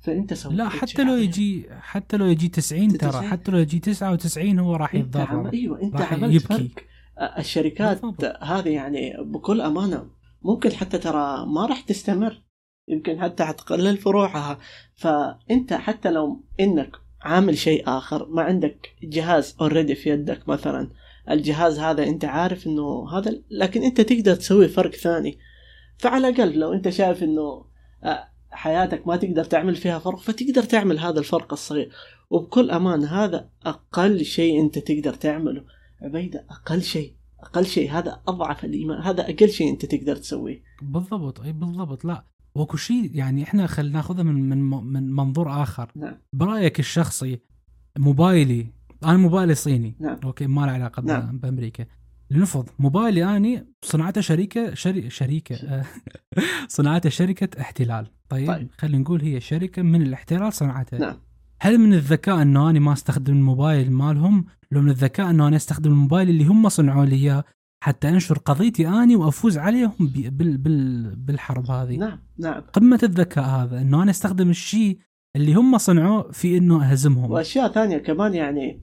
[0.00, 1.16] فأنت سويت لا حتى لو.
[1.16, 3.28] يجي حتى لو يجي 90 ترى 90.
[3.28, 5.00] حتى لو يجي 99 هو راح عم...
[5.00, 6.46] يتضرر أيوه أنت عملت يبكي.
[6.46, 6.84] فرق
[7.18, 8.00] آه، الشركات.
[8.42, 10.06] هذه يعني بكل أمانة
[10.42, 12.42] ممكن حتى ترى ما راح تستمر
[12.88, 14.58] يمكن حتى حتقلل فروعها.
[14.94, 20.90] فأنت حتى لو إنك عامل شيء آخر ما عندك جهاز اوريدي في يدك مثلا
[21.30, 25.38] الجهاز هذا أنت عارف إنه هذا لكن أنت تقدر تسوي فرق ثاني.
[25.98, 27.64] فعلى الأقل لو أنت شايف إنه
[28.04, 31.92] آه، حياتك ما تقدر تعمل فيها فرق فتقدر تعمل هذا الفرق الصغير.
[32.30, 35.64] وبكل أمان هذا أقل شيء أنت تقدر تعمله.
[36.02, 40.62] عبيدة أقل شيء أقل شيء هذا أضعف الإيمان هذا أقل شيء أنت تقدر تسويه.
[40.82, 42.24] بالضبط أي بالضبط لا.
[42.54, 44.58] وأكو شيء يعني إحنا خلينا ناخذها من من
[44.92, 45.92] من منظور آخر.
[45.96, 46.14] نعم.
[46.32, 47.40] برأيك الشخصي
[47.98, 48.66] موبايلي
[49.04, 49.96] أنا موبايلي صيني.
[50.00, 50.18] نعم.
[50.24, 51.38] أوكي ما له علاقة نعم.
[51.38, 51.86] بأمريكا.
[52.30, 55.84] لنفرض موبايلي أني صنعته شركه شري شركه
[56.68, 58.06] صنعته شركة احتلال.
[58.28, 58.56] طيب, طيب.
[58.56, 58.68] طيب.
[58.78, 61.16] خلينا نقول هي شركة من الاحتلال صنعتها نعم.
[61.60, 65.90] هل من الذكاء إنه أنا ما أستخدم الموبايل مالهم؟ لو من الذكاء إنه أنا أستخدم
[65.90, 67.44] الموبايل اللي هم صنعوا لي إياه
[67.80, 69.92] حتى انشر قضيتي آني وأفوز عليهم
[70.30, 71.96] بال بال بالحرب هذه.
[71.96, 72.60] نعم نعم.
[72.60, 74.98] قمة الذكاء هذا إنه أنا أستخدم الشيء
[75.36, 77.30] اللي هم صنعوه في إنه أهزمهم.
[77.30, 78.82] وأشياء ثانية كمان يعني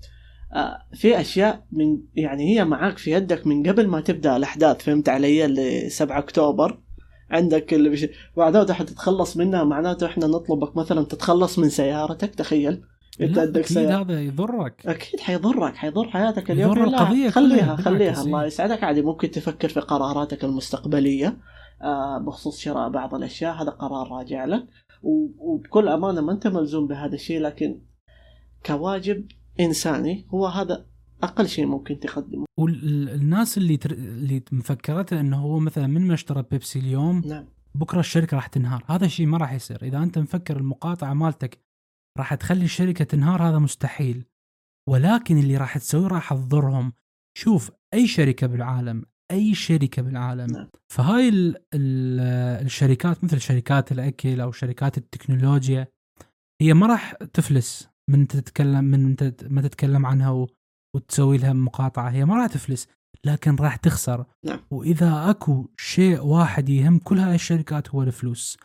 [0.53, 5.09] آه، في أشياء من يعني هي معاك في يدك من قبل ما تبدأ الأحداث فهمت
[5.09, 6.81] علي؟ اللي 7 أكتوبر.
[7.29, 8.07] عندك اللي بش...
[8.37, 12.81] بعدها حتتخلص منها معناته إحنا نطلبك مثلا تتخلص من سيارتك تخيل.
[13.21, 13.77] انت عندك أكيد.
[13.77, 14.85] هذا يضرك.
[14.85, 16.71] أكيد حيضرك حيضر حياتك اليوم.
[16.71, 18.21] يضر القضية خليها خليها.
[18.21, 18.83] الله يسعدك.
[18.83, 21.37] عادي ممكن تفكر في قراراتك المستقبلية
[21.81, 23.63] آه بخصوص شراء بعض الأشياء.
[23.63, 24.67] هذا قرار راجع لك.
[25.01, 27.81] وبكل أمانة ما أنت ملزوم بهذا الشيء لكن
[28.65, 29.25] كواجب
[29.59, 30.85] إنساني هو هذا
[31.23, 32.45] أقل شيء ممكن تقدمه.
[32.57, 33.91] والناس اللي تر...
[33.91, 37.45] اللي مفكرته إنه هو مثلا من ما اشترى بيبسي اليوم نعم.
[37.75, 38.83] بكرة الشركة راح تنهار.
[38.87, 39.83] هذا الشيء ما راح يصير.
[39.83, 41.64] إذا أنت مفكر المقاطعة مالتك
[42.17, 44.25] راح تخلي الشركة تنهار هذا مستحيل.
[44.89, 46.93] ولكن اللي راح تسويه راح تضرهم.
[47.37, 50.51] شوف أي شركة بالعالم أي شركة بالعالم.
[50.51, 50.67] نعم.
[50.93, 52.19] فهاي ال ال
[52.65, 55.87] الشركات مثل شركات الأكل أو شركات التكنولوجيا
[56.61, 59.15] هي ما راح تفلس من تتكلم من
[59.49, 60.47] ما تتكلم عنها
[60.95, 62.09] وتسوي لها مقاطعة.
[62.09, 62.87] هي ما راح تفلس
[63.25, 64.25] لكن راح تخسر.
[64.45, 64.59] نعم.
[64.71, 68.57] وإذا أكو شيء واحد يهم كل هاي الشركات هو الفلوس.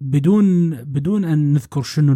[0.00, 2.12] بدون بدون أن نذكر شنو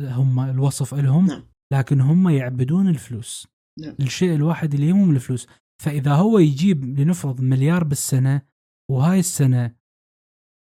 [0.00, 1.42] هم الوصف لهم نعم.
[1.72, 3.48] لكن هم يعبدون الفلوس
[3.78, 3.94] نعم.
[4.00, 5.46] الشيء الواحد اللي يهمهم الفلوس
[5.82, 8.42] فإذا هو يجيب لنفرض مليار بالسنة
[8.90, 9.74] وهاي السنة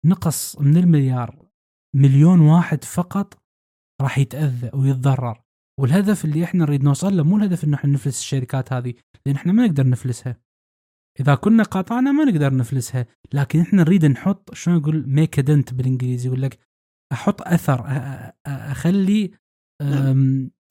[0.05, 1.45] نقص من المليار
[1.95, 3.43] مليون واحد فقط
[4.01, 5.43] راح يتأذى ويتضرر
[5.79, 8.93] والهدف اللي إحنا نريد نوصل له مو الهدف انه إحنا نفلس الشركات هذه
[9.25, 10.37] لأن إحنا ما نقدر نفلسها
[11.19, 16.27] إذا كنا قاطعنا ما نقدر نفلسها لكن إحنا نريد نحط شلون نقول ميك دنت بالإنجليزي
[16.27, 16.59] يقول لك
[17.11, 17.85] أحط أثر
[18.45, 19.31] أخلي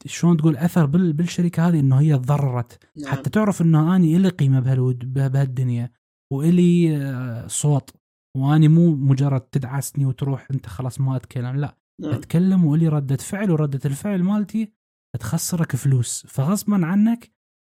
[0.07, 3.13] شلون تقول أثر بالشركة هذه إنه هي تضررت نعم.
[3.13, 4.61] حتى تعرف إنه أني إلي قيمة
[5.05, 5.91] بهالدنيا
[6.33, 7.91] وإلي صوت
[8.37, 12.13] وأني مو مجرد تدعسني وتروح أنت خلاص ما اتكلم لا نعم.
[12.13, 14.73] أتكلم ولي ردة فعل وردة الفعل مالتي
[15.21, 17.31] تخسرك فلوس فغصبا عنك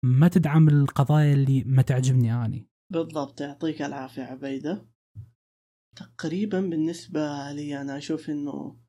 [0.06, 2.68] ما تدعم القضايا اللي ما تعجبني أني.
[2.92, 4.88] بالضبط يعطيك العافية عبيدة.
[5.96, 8.80] تقريبا بالنسبة لي أنا أشوف إنه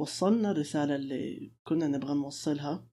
[0.00, 2.88] وصلنا الرسالة اللي كنا نبغى نوصلها.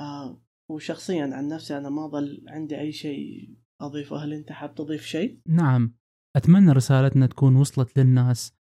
[0.00, 4.24] آه وشخصيا عن نفسي أنا ما ظل عندي أي شيء أضيفه.
[4.24, 5.96] هل أنت حاب تضيف شيء؟ نعم.
[6.36, 8.56] أتمنى رسالتنا تكون وصلت للناس.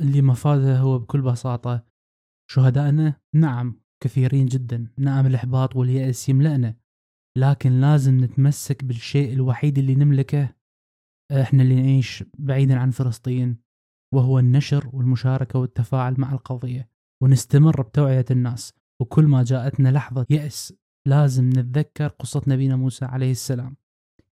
[0.00, 1.86] اللي مفاده هو بكل بساطة
[2.50, 3.20] شهدائنا.
[3.34, 4.92] نعم كثيرين جدا.
[4.98, 6.76] نعم الإحباط واليأس يملأنا.
[7.36, 10.54] لكن لازم نتمسك بالشيء الوحيد اللي نملكه
[11.32, 13.56] إحنا اللي نعيش بعيدا عن فلسطين
[14.14, 16.90] وهو النشر والمشاركة والتفاعل مع القضية.
[17.22, 18.72] ونستمر بتوعية الناس.
[19.00, 20.74] وكل ما جاءتنا لحظة يأس
[21.08, 23.76] لازم نتذكر قصة نبينا موسى عليه السلام.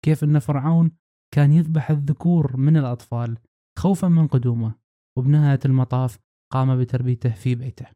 [0.02, 0.90] كيف أن فرعون
[1.34, 3.38] كان يذبح الذكور من الأطفال
[3.78, 4.74] خوفا من قدومه
[5.18, 6.18] وبنهاية المطاف
[6.52, 7.86] قام بتربيته في بيته.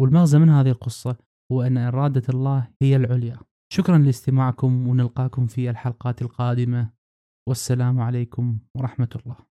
[0.00, 1.16] والمغزى من هذه القصة
[1.52, 3.38] هو أن إرادة الله هي العليا.
[3.74, 6.90] شكرا لاستماعكم ونلقاكم في الحلقات القادمة.
[7.48, 9.36] والسلام عليكم ورحمة الله.